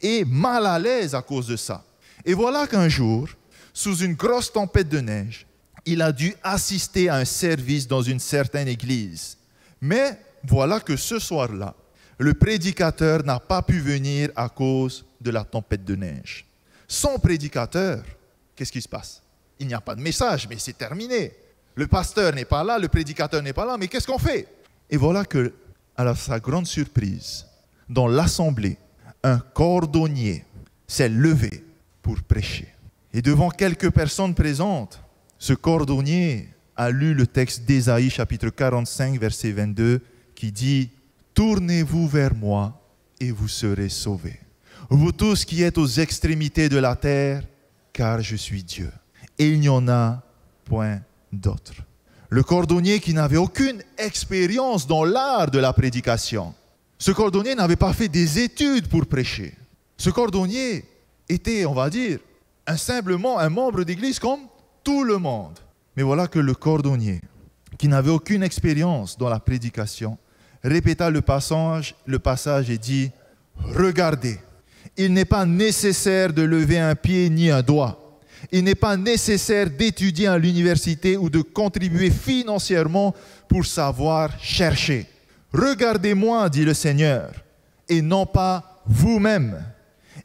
et 0.00 0.24
mal 0.24 0.66
à 0.66 0.78
l'aise 0.78 1.14
à 1.14 1.22
cause 1.22 1.46
de 1.46 1.56
ça. 1.56 1.84
Et 2.24 2.34
voilà 2.34 2.66
qu'un 2.66 2.88
jour, 2.88 3.28
sous 3.72 3.98
une 3.98 4.14
grosse 4.14 4.52
tempête 4.52 4.88
de 4.88 5.00
neige, 5.00 5.46
il 5.86 6.02
a 6.02 6.12
dû 6.12 6.34
assister 6.42 7.08
à 7.08 7.16
un 7.16 7.24
service 7.24 7.86
dans 7.86 8.02
une 8.02 8.20
certaine 8.20 8.68
église. 8.68 9.36
Mais 9.80 10.18
voilà 10.44 10.80
que 10.80 10.96
ce 10.96 11.18
soir-là, 11.18 11.74
le 12.18 12.34
prédicateur 12.34 13.24
n'a 13.24 13.40
pas 13.40 13.62
pu 13.62 13.80
venir 13.80 14.30
à 14.36 14.48
cause 14.48 15.04
de 15.20 15.30
la 15.30 15.44
tempête 15.44 15.84
de 15.84 15.96
neige. 15.96 16.44
Sans 16.86 17.18
prédicateur, 17.18 18.04
qu'est-ce 18.54 18.72
qui 18.72 18.82
se 18.82 18.88
passe? 18.88 19.22
Il 19.58 19.66
n'y 19.66 19.74
a 19.74 19.80
pas 19.80 19.94
de 19.94 20.00
message, 20.00 20.46
mais 20.48 20.56
c'est 20.58 20.76
terminé. 20.76 21.32
Le 21.74 21.86
pasteur 21.86 22.34
n'est 22.34 22.44
pas 22.44 22.64
là, 22.64 22.78
le 22.78 22.88
prédicateur 22.88 23.42
n'est 23.42 23.52
pas 23.52 23.64
là, 23.64 23.76
mais 23.78 23.88
qu'est-ce 23.88 24.06
qu'on 24.06 24.18
fait? 24.18 24.48
Et 24.90 24.96
voilà 24.96 25.24
que, 25.24 25.52
à 25.96 26.14
sa 26.14 26.40
grande 26.40 26.66
surprise, 26.66 27.46
dans 27.88 28.08
l'assemblée, 28.08 28.76
un 29.22 29.38
cordonnier 29.38 30.44
s'est 30.86 31.08
levé 31.08 31.64
pour 32.02 32.20
prêcher. 32.22 32.68
Et 33.12 33.22
devant 33.22 33.50
quelques 33.50 33.90
personnes 33.90 34.34
présentes, 34.34 35.00
ce 35.40 35.54
cordonnier 35.54 36.50
a 36.76 36.90
lu 36.90 37.14
le 37.14 37.26
texte 37.26 37.64
d'Ésaïe 37.64 38.10
chapitre 38.10 38.50
45 38.50 39.18
verset 39.18 39.52
22 39.52 40.02
qui 40.34 40.52
dit 40.52 40.90
Tournez-vous 41.32 42.06
vers 42.06 42.34
moi 42.34 42.78
et 43.18 43.30
vous 43.30 43.48
serez 43.48 43.88
sauvés. 43.88 44.38
Vous 44.90 45.12
tous 45.12 45.46
qui 45.46 45.62
êtes 45.62 45.78
aux 45.78 45.86
extrémités 45.86 46.68
de 46.68 46.76
la 46.76 46.94
terre, 46.94 47.42
car 47.94 48.20
je 48.20 48.36
suis 48.36 48.62
Dieu. 48.62 48.92
Et 49.38 49.48
il 49.48 49.60
n'y 49.60 49.70
en 49.70 49.88
a 49.88 50.22
point 50.66 51.00
d'autre. 51.32 51.72
Le 52.28 52.42
cordonnier 52.42 53.00
qui 53.00 53.14
n'avait 53.14 53.38
aucune 53.38 53.82
expérience 53.96 54.86
dans 54.86 55.04
l'art 55.04 55.50
de 55.50 55.58
la 55.58 55.72
prédication. 55.72 56.52
Ce 56.98 57.12
cordonnier 57.12 57.54
n'avait 57.54 57.76
pas 57.76 57.94
fait 57.94 58.08
des 58.08 58.40
études 58.40 58.88
pour 58.88 59.06
prêcher. 59.06 59.54
Ce 59.96 60.10
cordonnier 60.10 60.84
était, 61.30 61.64
on 61.64 61.72
va 61.72 61.88
dire, 61.88 62.18
simplement 62.76 63.38
un 63.38 63.48
membre 63.48 63.84
d'église 63.84 64.18
comme 64.18 64.49
tout 64.82 65.04
le 65.04 65.18
monde. 65.18 65.58
Mais 65.96 66.02
voilà 66.02 66.26
que 66.26 66.38
le 66.38 66.54
cordonnier, 66.54 67.20
qui 67.78 67.88
n'avait 67.88 68.10
aucune 68.10 68.42
expérience 68.42 69.16
dans 69.18 69.28
la 69.28 69.40
prédication, 69.40 70.18
répéta 70.62 71.10
le 71.10 71.20
passage, 71.20 71.94
le 72.06 72.18
passage 72.18 72.70
et 72.70 72.78
dit, 72.78 73.10
regardez, 73.56 74.38
il 74.96 75.12
n'est 75.12 75.24
pas 75.24 75.46
nécessaire 75.46 76.32
de 76.32 76.42
lever 76.42 76.78
un 76.78 76.94
pied 76.94 77.30
ni 77.30 77.50
un 77.50 77.62
doigt. 77.62 78.18
Il 78.52 78.64
n'est 78.64 78.74
pas 78.74 78.96
nécessaire 78.96 79.70
d'étudier 79.70 80.26
à 80.26 80.38
l'université 80.38 81.16
ou 81.16 81.28
de 81.28 81.42
contribuer 81.42 82.10
financièrement 82.10 83.14
pour 83.48 83.66
savoir 83.66 84.38
chercher. 84.40 85.06
Regardez-moi, 85.52 86.48
dit 86.48 86.64
le 86.64 86.74
Seigneur, 86.74 87.32
et 87.88 88.00
non 88.00 88.24
pas 88.24 88.82
vous-même. 88.86 89.62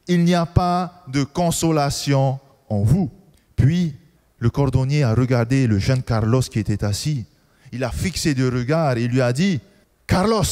Il 0.08 0.24
n'y 0.24 0.36
a 0.36 0.46
pas 0.46 1.04
de 1.08 1.24
consolation 1.24 2.40
en 2.70 2.84
vous. 2.84 3.12
Puis, 3.56 3.96
le 4.38 4.50
cordonnier 4.50 5.04
a 5.04 5.14
regardé 5.14 5.68
le 5.68 5.80
jeune 5.80 6.04
Carlos 6.04 6.42
qui 6.42 6.60
était 6.60 6.84
assis. 6.84 7.26
Il 7.72 7.84
a 7.84 7.92
fixé 7.92 8.34
de 8.34 8.50
regard 8.50 8.98
et 8.98 9.08
lui 9.08 9.22
a 9.22 9.34
dit, 9.34 9.60
Carlos, 10.08 10.44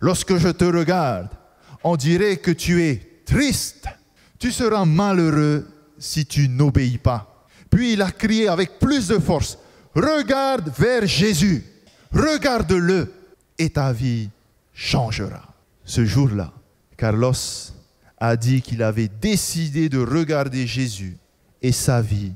lorsque 0.00 0.36
je 0.36 0.48
te 0.48 0.64
regarde, 0.64 1.28
on 1.84 1.96
dirait 1.96 2.38
que 2.38 2.50
tu 2.50 2.82
es 2.82 3.22
triste. 3.24 3.86
Tu 4.38 4.50
seras 4.50 4.84
malheureux 4.84 5.66
si 5.98 6.26
tu 6.26 6.48
n'obéis 6.48 6.98
pas. 6.98 7.46
Puis 7.70 7.94
il 7.94 8.02
a 8.02 8.10
crié 8.10 8.48
avec 8.48 8.78
plus 8.78 9.08
de 9.08 9.18
force, 9.18 9.56
regarde 9.94 10.70
vers 10.76 11.06
Jésus, 11.06 11.64
regarde-le 12.12 13.12
et 13.58 13.70
ta 13.70 13.92
vie 13.92 14.28
changera. 14.74 15.54
Ce 15.84 16.04
jour-là, 16.04 16.52
Carlos 16.96 17.32
a 18.18 18.36
dit 18.36 18.62
qu'il 18.62 18.82
avait 18.82 19.08
décidé 19.08 19.88
de 19.88 19.98
regarder 19.98 20.66
Jésus 20.66 21.16
et 21.62 21.72
sa 21.72 22.02
vie 22.02 22.32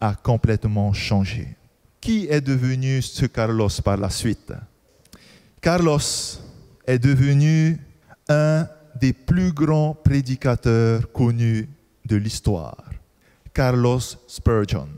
a 0.00 0.14
complètement 0.14 0.92
changé. 0.92 1.56
Qui 2.00 2.26
est 2.28 2.40
devenu 2.40 3.02
ce 3.02 3.26
Carlos 3.26 3.68
par 3.84 3.98
la 3.98 4.08
suite? 4.08 4.52
Carlos 5.60 5.98
est 6.86 6.98
devenu 6.98 7.78
un 8.28 8.66
des 8.98 9.12
plus 9.12 9.52
grands 9.52 9.94
prédicateurs 9.94 11.12
connus 11.12 11.68
de 12.06 12.16
l'histoire. 12.16 12.84
Carlos 13.52 14.00
Spurgeon, 14.26 14.88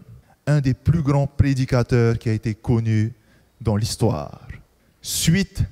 un 0.47 0.61
des 0.61 0.75
plus 0.75 1.03
grands 1.03 1.27
prédicateurs 1.27 2.19
qui 2.19 2.29
a 2.29 2.33
été 2.33 2.55
connu 2.55 3.12
dans 3.61 3.77
l'histoire. 3.77 4.47
Suite 5.01 5.65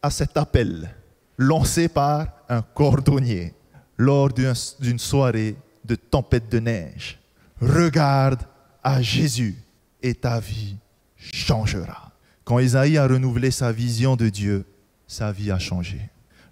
à 0.00 0.10
cet 0.10 0.36
appel 0.36 0.88
lancé 1.36 1.88
par 1.88 2.26
un 2.48 2.62
cordonnier 2.62 3.54
lors 3.96 4.30
d'une 4.32 4.98
soirée 4.98 5.56
de 5.84 5.94
tempête 5.94 6.50
de 6.50 6.58
neige, 6.58 7.18
regarde 7.60 8.42
à 8.88 9.02
Jésus 9.02 9.54
et 10.02 10.14
ta 10.14 10.40
vie 10.40 10.76
changera. 11.18 12.10
Quand 12.44 12.58
Isaïe 12.58 12.96
a 12.96 13.06
renouvelé 13.06 13.50
sa 13.50 13.70
vision 13.70 14.16
de 14.16 14.30
Dieu, 14.30 14.64
sa 15.06 15.30
vie 15.30 15.50
a 15.50 15.58
changé. 15.58 16.00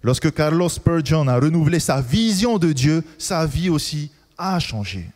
Lorsque 0.03 0.31
Carlos 0.31 0.69
Spurgeon 0.69 1.27
a 1.27 1.39
renouvelé 1.39 1.79
sa 1.79 1.99
vision 1.99 2.59
de 2.59 2.71
Dieu, 2.73 3.03
sa 3.17 3.47
vie 3.47 3.69
aussi 3.69 4.11
a 4.37 4.59
changé. 4.59 5.09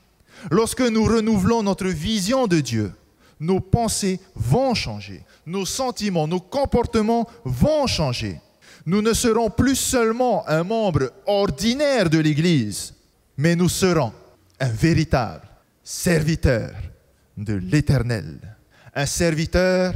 Lorsque 0.49 0.81
nous 0.81 1.03
renouvelons 1.03 1.61
notre 1.61 1.89
vision 1.89 2.47
de 2.47 2.59
Dieu, 2.59 2.91
nos 3.39 3.59
pensées 3.59 4.19
vont 4.35 4.73
changer, 4.73 5.21
nos 5.45 5.67
sentiments, 5.67 6.27
nos 6.27 6.39
comportements 6.39 7.27
vont 7.45 7.85
changer. 7.85 8.39
Nous 8.87 9.03
ne 9.03 9.13
serons 9.13 9.51
plus 9.51 9.75
seulement 9.75 10.43
un 10.49 10.63
membre 10.63 11.11
ordinaire 11.27 12.09
de 12.09 12.17
l'Église, 12.17 12.95
mais 13.37 13.55
nous 13.55 13.69
serons 13.69 14.11
un 14.59 14.69
véritable 14.69 15.47
serviteur 15.83 16.71
de 17.37 17.53
l'Éternel. 17.53 18.37
Un 18.93 19.05
serviteur 19.05 19.93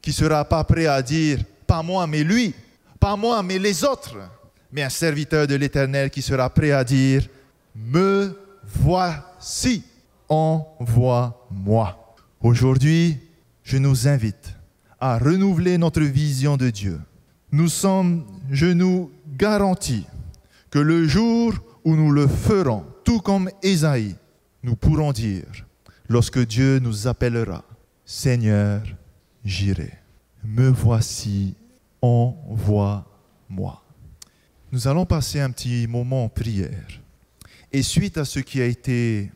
qui 0.00 0.12
sera 0.12 0.44
pas 0.44 0.64
prêt 0.64 0.86
à 0.86 1.00
dire, 1.02 1.38
pas 1.66 1.82
moi, 1.82 2.06
mais 2.06 2.24
lui, 2.24 2.54
pas 2.98 3.16
moi, 3.16 3.42
mais 3.42 3.58
les 3.58 3.84
autres, 3.84 4.16
mais 4.72 4.82
un 4.82 4.88
serviteur 4.88 5.46
de 5.46 5.54
l'Éternel 5.54 6.10
qui 6.10 6.22
sera 6.22 6.50
prêt 6.50 6.72
à 6.72 6.82
dire, 6.84 7.26
me 7.74 8.36
voici, 8.64 9.84
envoie-moi. 10.28 12.14
Aujourd'hui, 12.40 13.18
je 13.62 13.78
nous 13.78 14.08
invite 14.08 14.54
à 15.00 15.18
renouveler 15.18 15.78
notre 15.78 16.02
vision 16.02 16.56
de 16.56 16.70
Dieu. 16.70 17.00
Nous 17.50 17.68
sommes, 17.68 18.24
je 18.50 18.66
nous 18.66 19.10
garantis 19.36 20.06
que 20.70 20.78
le 20.78 21.06
jour 21.06 21.54
où 21.84 21.94
nous 21.94 22.10
le 22.10 22.26
ferons, 22.26 22.84
tout 23.04 23.20
comme 23.20 23.50
Ésaïe, 23.62 24.16
nous 24.62 24.76
pourrons 24.76 25.12
dire, 25.12 25.44
lorsque 26.12 26.46
Dieu 26.46 26.78
nous 26.78 27.06
appellera, 27.06 27.64
Seigneur, 28.04 28.82
j'irai. 29.46 29.90
Me 30.44 30.68
voici, 30.68 31.54
envoie-moi. 32.02 33.82
Nous 34.72 34.88
allons 34.88 35.06
passer 35.06 35.40
un 35.40 35.50
petit 35.50 35.86
moment 35.86 36.24
en 36.24 36.28
prière. 36.28 37.00
Et 37.72 37.82
suite 37.82 38.18
à 38.18 38.26
ce 38.26 38.40
qui 38.40 38.60
a 38.60 38.66
été 38.66 39.32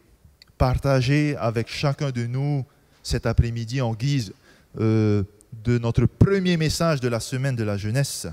partagé 0.58 1.34
avec 1.38 1.68
chacun 1.68 2.10
de 2.10 2.26
nous 2.26 2.64
cet 3.02 3.24
après-midi 3.24 3.80
en 3.80 3.94
guise 3.94 4.34
euh, 4.78 5.22
de 5.64 5.78
notre 5.78 6.04
premier 6.04 6.58
message 6.58 7.00
de 7.00 7.08
la 7.08 7.20
semaine 7.20 7.56
de 7.56 7.64
la 7.64 7.78
jeunesse, 7.78 8.26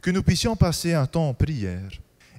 que 0.00 0.10
nous 0.10 0.22
puissions 0.22 0.56
passer 0.56 0.94
un 0.94 1.04
temps 1.04 1.28
en 1.28 1.34
prière 1.34 1.90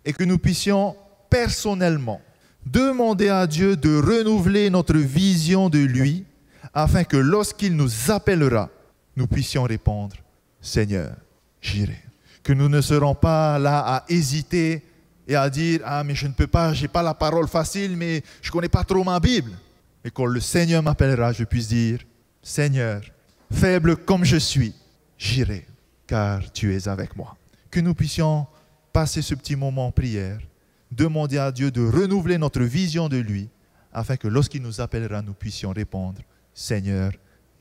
et 0.03 0.13
que 0.13 0.23
nous 0.23 0.39
puissions 0.39 0.95
personnellement 1.29 2.21
demander 2.65 3.29
à 3.29 3.47
Dieu 3.47 3.75
de 3.75 3.97
renouveler 3.97 4.69
notre 4.69 4.97
vision 4.97 5.69
de 5.69 5.79
lui 5.79 6.25
afin 6.73 7.03
que 7.03 7.17
lorsqu'il 7.17 7.75
nous 7.75 8.11
appellera, 8.11 8.69
nous 9.15 9.27
puissions 9.27 9.63
répondre, 9.63 10.15
Seigneur, 10.61 11.15
j'irai. 11.61 11.99
Que 12.43 12.53
nous 12.53 12.69
ne 12.69 12.81
serons 12.81 13.13
pas 13.13 13.59
là 13.59 13.79
à 13.79 14.05
hésiter 14.09 14.83
et 15.27 15.35
à 15.35 15.49
dire, 15.49 15.81
ah 15.85 16.03
mais 16.03 16.15
je 16.15 16.27
ne 16.27 16.33
peux 16.33 16.47
pas, 16.47 16.73
j'ai 16.73 16.87
pas 16.87 17.03
la 17.03 17.13
parole 17.13 17.47
facile, 17.47 17.95
mais 17.95 18.23
je 18.41 18.49
ne 18.49 18.51
connais 18.51 18.69
pas 18.69 18.83
trop 18.83 19.03
ma 19.03 19.19
Bible. 19.19 19.51
Et 20.03 20.09
quand 20.09 20.25
le 20.25 20.39
Seigneur 20.39 20.81
m'appellera, 20.81 21.33
je 21.33 21.43
puisse 21.43 21.67
dire, 21.67 21.99
Seigneur, 22.41 23.01
faible 23.51 23.97
comme 23.97 24.23
je 24.23 24.37
suis, 24.37 24.73
j'irai, 25.17 25.67
car 26.07 26.51
tu 26.51 26.75
es 26.75 26.87
avec 26.87 27.15
moi. 27.15 27.35
Que 27.69 27.79
nous 27.79 27.93
puissions 27.93 28.47
passer 28.91 29.21
ce 29.21 29.35
petit 29.35 29.55
moment 29.55 29.87
en 29.87 29.91
prière 29.91 30.39
demander 30.91 31.37
à 31.37 31.51
Dieu 31.51 31.71
de 31.71 31.81
renouveler 31.81 32.37
notre 32.37 32.61
vision 32.61 33.09
de 33.09 33.17
lui, 33.17 33.49
afin 33.93 34.17
que 34.17 34.27
lorsqu'il 34.27 34.61
nous 34.61 34.81
appellera, 34.81 35.21
nous 35.21 35.33
puissions 35.33 35.71
répondre, 35.71 36.21
Seigneur, 36.53 37.11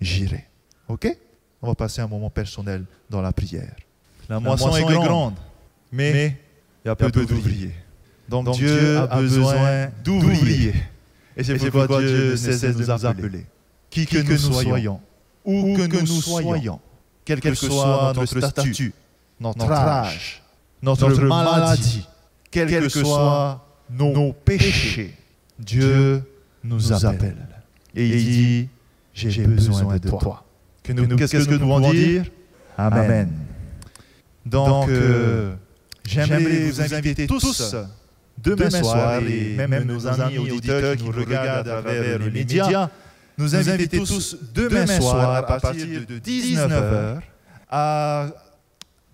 j'irai. 0.00 0.46
OK? 0.88 1.16
On 1.62 1.68
va 1.68 1.74
passer 1.74 2.00
un 2.00 2.08
moment 2.08 2.30
personnel 2.30 2.84
dans 3.08 3.20
la 3.20 3.32
prière. 3.32 3.74
La, 4.28 4.40
moisson, 4.40 4.74
est, 4.76 4.84
grande, 4.84 5.34
mais 5.90 6.36
il 6.84 6.88
y 6.88 6.90
a 6.90 6.96
peu, 6.96 7.10
d'ouvriers. 7.10 7.74
Donc, 8.28 8.52
Dieu, 8.52 8.98
a 8.98 9.20
besoin 9.20 9.88
d'ouvriers. 10.04 10.74
Et 11.36 11.44
c'est 11.44 11.70
pourquoi, 11.70 12.00
Dieu 12.00 12.32
ne 12.32 12.36
cesse 12.36 12.62
de 12.62 12.84
nous 12.84 13.06
appeler. 13.06 13.46
Qui 13.90 14.06
que, 14.06 14.18
nous 14.18 14.38
soyons, 14.38 15.00
où 15.44 15.76
que 15.76 16.00
nous 16.00 16.06
soyons, 16.06 16.80
quel 17.24 17.40
que 17.40 17.54
soit 17.54 18.12
notre 18.14 18.40
statut, 18.40 18.92
notre 19.40 19.70
âge, 19.70 20.42
notre 20.80 21.10
maladie, 21.24 22.06
quels 22.50 22.70
que, 22.70 22.88
soient 22.88 23.64
nos, 23.90 24.32
péchés, 24.32 25.14
Dieu 25.58 26.22
nous, 26.64 26.92
appelle. 26.92 27.36
Et 27.94 28.06
il 28.06 28.24
dit, 28.24 28.68
j'ai 29.14 29.44
besoin, 29.44 29.96
de 29.98 30.08
toi. 30.08 30.44
Qu'est-ce 30.82 31.46
que, 31.46 31.54
nous 31.54 31.58
pouvons 31.58 31.90
dire? 31.92 32.24
Amen. 32.76 33.30
Donc, 34.46 34.88
euh, 34.88 34.92
euh, 34.92 35.54
j'aimerais 36.04 36.70
vous 36.70 36.94
inviter 36.94 37.26
tous 37.26 37.76
demain 38.38 38.70
soir, 38.70 39.22
et 39.22 39.54
même 39.54 39.84
nos 39.84 40.06
amis 40.06 40.38
auditeurs 40.38 40.96
qui 40.96 41.04
nous 41.04 41.12
regardent 41.12 41.68
à 41.68 41.82
travers 41.82 42.18
les 42.18 42.30
médias, 42.30 42.88
nous 43.38 43.54
inviter 43.54 43.98
tous 43.98 44.36
demain 44.54 44.86
soir 44.86 45.36
à 45.36 45.42
partir 45.46 45.86
de 46.06 46.18
19h 46.18 47.20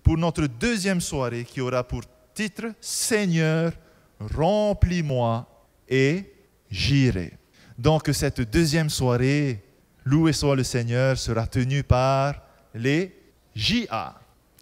pour 0.03 0.17
notre 0.17 0.47
deuxième 0.47 1.01
soirée 1.01 1.43
qui 1.43 1.59
aura 1.59 1.83
pour 1.83 2.01
titre 2.37 2.71
Seigneur, 2.79 3.73
remplis-moi 4.19 5.47
et 5.89 6.31
j'irai. 6.69 7.33
Donc 7.79 8.09
cette 8.13 8.41
deuxième 8.41 8.91
soirée, 8.91 9.63
loué 10.05 10.33
soit 10.33 10.55
le 10.55 10.63
Seigneur, 10.63 11.17
sera 11.17 11.47
tenue 11.47 11.81
par 11.81 12.35
les 12.75 13.15
JA. 13.55 14.13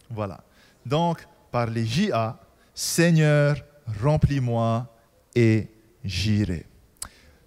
Voilà. 0.08 0.40
Donc 0.86 1.26
par 1.52 1.66
les 1.66 1.84
JA, 1.84 2.40
Seigneur, 2.74 3.56
remplis-moi 4.02 4.86
et 5.34 5.68
j'irai. 6.02 6.64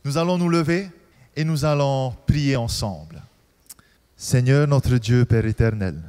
Nous 0.05 0.15
allons 0.15 0.37
nous 0.37 0.49
lever 0.49 0.91
et 1.35 1.43
nous 1.43 1.65
allons 1.65 2.15
prier 2.27 2.55
ensemble. 2.55 3.19
Seigneur 4.15 4.67
notre 4.67 4.97
Dieu, 4.97 5.25
Père 5.25 5.47
éternel, 5.47 5.99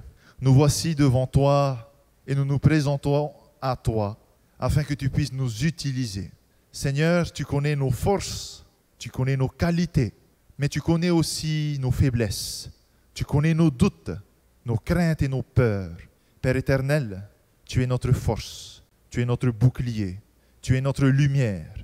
nous 0.42 0.52
voici 0.52 0.94
devant 0.94 1.26
toi 1.26 1.90
et 2.26 2.34
nous 2.34 2.44
nous 2.44 2.58
présentons 2.58 3.32
à 3.60 3.76
toi 3.76 4.18
afin 4.58 4.84
que 4.84 4.94
tu 4.94 5.08
puisses 5.08 5.32
nous 5.32 5.64
utiliser. 5.64 6.30
Seigneur, 6.72 7.32
tu 7.32 7.44
connais 7.44 7.76
nos 7.76 7.90
forces, 7.90 8.64
tu 8.98 9.10
connais 9.10 9.36
nos 9.36 9.48
qualités, 9.48 10.12
mais 10.58 10.68
tu 10.68 10.80
connais 10.80 11.10
aussi 11.10 11.78
nos 11.80 11.90
faiblesses. 11.90 12.70
Tu 13.14 13.24
connais 13.24 13.54
nos 13.54 13.70
doutes, 13.70 14.12
nos 14.64 14.76
craintes 14.76 15.22
et 15.22 15.28
nos 15.28 15.42
peurs. 15.42 15.96
Père 16.40 16.56
éternel, 16.56 17.22
tu 17.64 17.82
es 17.82 17.86
notre 17.86 18.12
force, 18.12 18.82
tu 19.10 19.20
es 19.20 19.24
notre 19.24 19.50
bouclier, 19.50 20.20
tu 20.62 20.76
es 20.76 20.80
notre 20.80 21.06
lumière. 21.06 21.74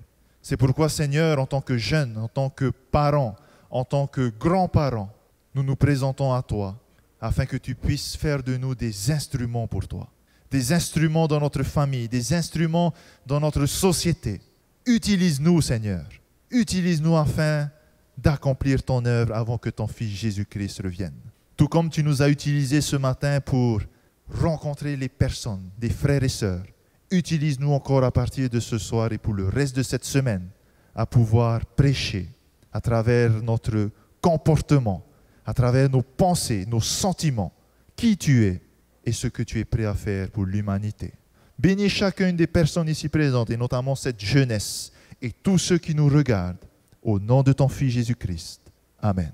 C'est 0.41 0.57
pourquoi, 0.57 0.89
Seigneur, 0.89 1.39
en 1.39 1.47
tant 1.47 1.61
que 1.61 1.77
jeunes, 1.77 2.17
en 2.17 2.29
tant 2.29 2.51
que 2.51 2.71
parents, 2.71 3.37
en 3.71 3.85
tant 3.85 4.07
que 4.07 4.29
grands-parents, 4.29 5.13
nous 5.55 5.63
nous 5.63 5.77
présentons 5.77 6.33
à 6.33 6.43
toi 6.43 6.79
afin 7.21 7.47
que 7.47 7.57
tu 7.57 7.75
puisses 7.75 8.17
faire 8.17 8.43
de 8.43 8.57
nous 8.57 8.75
des 8.75 9.11
instruments 9.11 9.67
pour 9.67 9.89
toi, 9.89 10.09
des 10.57 10.73
instruments 10.73 11.29
dans 11.29 11.39
notre 11.39 11.63
famille, 11.63 12.09
des 12.09 12.33
instruments 12.33 12.95
dans 13.27 13.41
notre 13.41 13.67
société. 13.67 14.41
Utilise-nous, 14.87 15.61
Seigneur. 15.61 16.07
Utilise-nous 16.51 17.15
afin 17.15 17.69
d'accomplir 18.17 18.83
ton 18.83 19.05
œuvre 19.05 19.35
avant 19.35 19.59
que 19.59 19.69
ton 19.69 19.87
Fils 19.87 20.17
Jésus-Christ 20.17 20.81
revienne. 20.83 21.21
Tout 21.59 21.69
comme 21.69 21.91
tu 21.91 22.03
nous 22.03 22.23
as 22.23 22.31
utilisés 22.31 22.81
ce 22.81 22.97
matin 22.97 23.39
pour 23.43 23.83
rencontrer 24.31 24.97
les 24.97 25.11
personnes, 25.11 25.69
des 25.77 25.91
frères 25.91 26.25
et 26.25 26.31
sœurs, 26.31 26.65
utilise-nous 27.11 27.73
encore 27.73 28.05
à 28.05 28.11
partir 28.11 28.49
de 28.49 28.59
ce 28.59 28.79
soir 28.79 29.13
et 29.13 29.19
pour 29.19 29.35
le 29.35 29.49
reste 29.49 29.77
de 29.77 29.83
cette 29.83 30.07
semaine 30.07 30.49
à 30.95 31.05
pouvoir 31.05 31.67
prêcher 31.67 32.31
à 32.73 32.81
travers 32.81 33.43
notre 33.43 33.91
comportement, 34.23 35.05
à 35.45 35.53
travers 35.53 35.91
nos 35.91 36.03
pensées, 36.03 36.65
nos 36.67 36.81
sentiments, 36.81 37.53
qui 37.95 38.17
tu 38.17 38.47
es 38.47 38.63
et 39.07 39.13
ce 39.13 39.29
que 39.29 39.43
tu 39.43 39.61
es 39.61 39.65
prêt 39.65 39.87
à 39.87 39.95
faire 39.95 40.31
pour 40.31 40.45
l'humanité. 40.45 41.13
Bénis 41.59 41.89
chacune 41.89 42.37
des 42.37 42.47
personnes 42.47 42.89
ici 42.89 43.09
présentes 43.09 43.51
et 43.51 43.57
notamment 43.57 43.95
cette 43.95 44.23
jeunesse 44.23 44.93
et 45.23 45.31
tous 45.31 45.59
ceux 45.59 45.79
qui 45.79 45.95
nous 45.95 46.09
regardent 46.09 46.59
au 47.03 47.19
nom 47.19 47.43
de 47.43 47.53
ton 47.53 47.69
Fils 47.69 47.93
Jésus-Christ. 47.93 48.61
Amen. 49.01 49.33